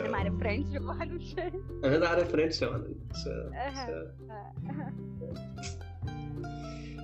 [0.10, 1.42] મારે ફ્રેન્ડ્સ જોવાનું છે
[1.88, 3.32] અને તારે ફ્રેન્ડ જોવાનું છે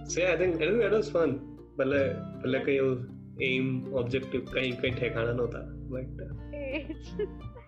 [0.09, 1.39] so I think it was fun
[1.77, 3.07] ભલે ભલે કઈ એવું
[3.41, 6.21] એમ ઓબ્જેક્ટિવ કઈ કઈ ઠેકાણા નહોતા બટ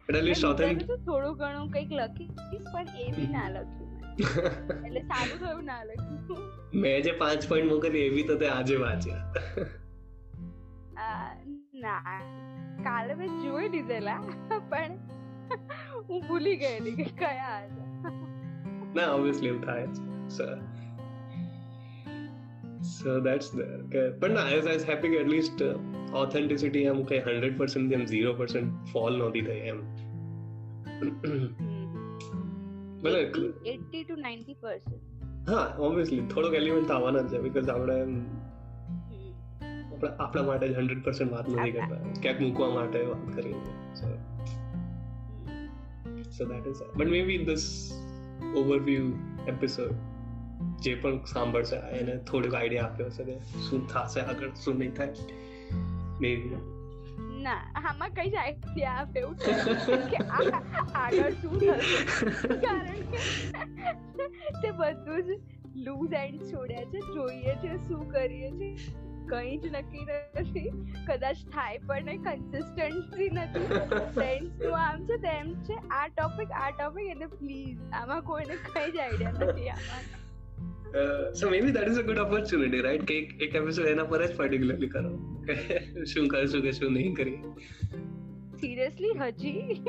[0.10, 4.86] એટલે તો થોડું ઘણું કંઈક લખીશ પણ એ બી ના લખ્યું.
[4.86, 6.40] એટલે સારું થયું ના લખ્યું
[6.74, 9.32] મેં જે પાંચ પોઈન્ટ મોકલી એવી તો તે આજે વાંચ્યા
[11.74, 12.20] ના
[12.84, 14.22] કાલે મેં જોઈ લીધેલા
[14.70, 14.92] પણ
[16.10, 18.12] હું ભૂલી ગયેલી કે કયા હતા.
[18.96, 20.46] ના ઓબ્વિયસલી એવું થાય છે
[22.84, 23.52] સો દેટ્સ
[24.20, 25.62] પણ ના આઈ વોઝ હેપી કે એટલીસ્ટ
[26.14, 29.82] ઓથેન્ટિસિટી એમ કઈ હંડ્રેડ પર્સન્ટ એમ ઝીરો પર્સન્ટ ફોલ નહોતી થઈ એમ.
[33.04, 33.20] ભલે
[33.66, 38.06] એટી ટુ નાઇન્ટી પર્સન્ટ હા ઓબ્વિયસલી થોડોક એલિમેન્ટ આવવાના છે બીકોઝ આપણે
[40.06, 42.22] આપણે માટે જ હંડ્રેડ પર્સન્ટ વાત નથી કરતા.
[42.22, 43.54] ક્યાંક મૂકવા માટે વાત કરી
[43.96, 44.08] so
[46.38, 47.92] so that is but maybe this
[48.56, 49.12] overview
[49.48, 49.92] episode
[50.82, 53.40] જે પણ સાંભળશે એને થોડુંક આઈડિયા આપ્યો હશે કે
[53.70, 55.14] શું થશે આગળ શું નહીં થાય.
[56.22, 56.58] મે બી
[57.44, 60.18] ના આમાં કઈ જ આઈડિયા આપે એવું કે
[60.96, 62.48] આગળ શું થશે?
[62.48, 63.18] કારણ કે
[64.62, 65.30] તે બધું જ
[65.76, 67.00] લૂઝ એન્ડ છોડ્યા છે.
[67.00, 69.07] જોઈએ છે શું કરીએ છે.
[69.30, 70.06] કંઈ જ નક્કી
[70.42, 70.70] નથી.
[71.08, 73.68] કદાચ થાય પણ નહીં કન્સિસ્ટન્સી નથી.
[74.16, 75.76] ફ્રેન્ડ્સનું આમ છે તેમ છે.
[75.92, 80.16] આ ટોપિક આ ટોપિક એટલે પ્લીઝ આમાં કોઈને કઈ જ આઈડિયા નથી આમાં
[81.34, 84.36] so maybe that is a good opportunity right કે એક એક એપિસોડ એના પર જ
[84.36, 85.12] પર્ટિક્યુલરલી કરો.
[86.06, 87.40] શું કરશું કે શું નહીં કરીએ?
[88.62, 89.82] સિરિયસલી હજી?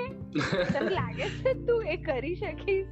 [0.73, 2.91] તને લાગે છે તું એ કરી શકીશ?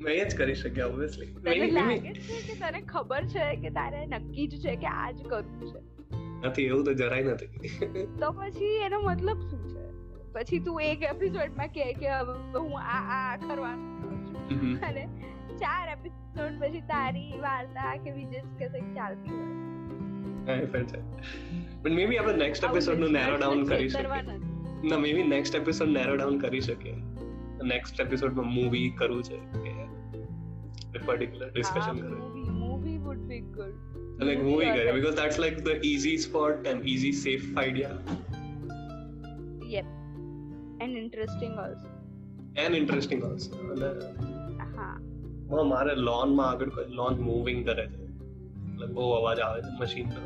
[0.00, 4.46] મેં જ કરી શક્યા ઓબ્વિયસલી તને લાગે છે કે તને ખબર છે કે તારે નક્કી
[4.46, 5.96] જ છે કે આ જ કરવું છે?
[6.46, 7.46] નથી એવું તો જરાય નથી.
[8.20, 9.86] તો પછી એનો મતલબ શું છે?
[10.32, 15.06] પછી તું એક એપિસોડમાં કહે કે હવે હું આ આ કરવાનું અને
[15.56, 20.64] ચાર એપિસોડ પછી તારી વાર્તા કે વિજેસ કે કંઈક ચાલતી હોય.
[21.82, 24.38] પણ આપણે નેક્સ્ટ એપિસોડનું નેરો ડાઉન કરી શકીએ.
[24.88, 26.94] ના મે નેક્સ્ટ એપિસોડ નેરો ડાઉન કરી શકીએ.
[27.62, 29.75] નેક્સ્ટ એપિસોડમાં મૂવી કરવું છે.
[30.96, 32.00] કે particular discussion
[32.60, 33.74] movie would be good
[34.18, 37.90] good like movie करे because that's like the easy spot and easy safe idea
[39.66, 39.92] yep
[40.80, 41.92] and interesting also
[42.64, 43.50] and interesting also
[44.76, 44.90] હા
[45.64, 50.22] મારે લોનમાં આગળ લોન મૂવિંગ કરે છે એટલે બહુ અવાજ આવે છે મશીન નો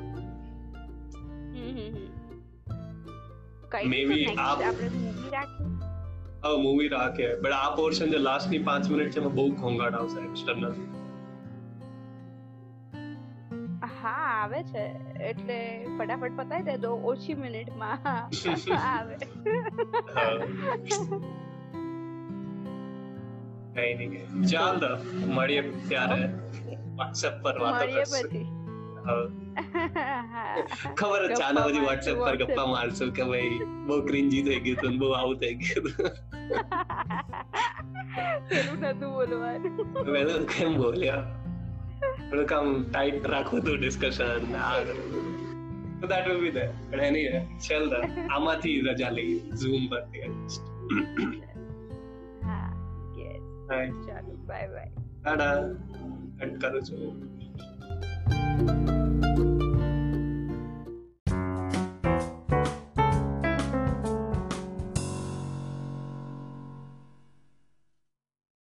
[4.39, 5.80] આપ- આપણે મૂવી રાખીએ
[6.45, 7.27] હવે મૂવી રાખે.
[7.43, 10.75] બટ આ પોર્શન જે લાસ્ટની પાંચ મિનિટ છે એમાં બહુ ઘોંઘાટ આવશે એક્સટર્નલ
[13.95, 14.85] હા આવે છે.
[15.31, 15.59] એટલે
[15.99, 17.99] ફટાફટ પતાવી દે તો ઓછી મિનિટમાં
[18.85, 19.17] આવે.
[23.75, 24.81] કઈ નહીં ચાલ
[25.35, 26.21] મળીએ ત્યારે.
[26.97, 28.47] વોટ્સએપ પર વાતો મળીએ કરશું.
[29.05, 29.21] હા.
[30.99, 32.35] ખબર જ ચાલો બધી વોટ્સએપ પર.
[32.43, 35.89] ગપ્પા મારશો કે ભાઈ બહુ ક્રિંજી થઈ ગયું તું બહુ આવું થઈ ગયું
[38.49, 39.75] પેલું નતું બોલવાનું.
[40.05, 41.23] તું કેમ બોલ્યા?
[42.31, 44.43] થોડુંક કામ ટાઈટ રાખવું હતું ડિસ્કશન
[46.01, 47.27] તો દેટ વિલ બી ધેર પણ એની
[47.67, 47.99] ચલ તો.
[48.35, 50.23] આમાંથી રજા લઈ ઝૂમ પરથી
[52.47, 52.71] હા
[54.07, 54.91] ચાલો બાય બાય
[55.23, 55.57] ટાટા.
[56.39, 57.05] કટ કરું છું.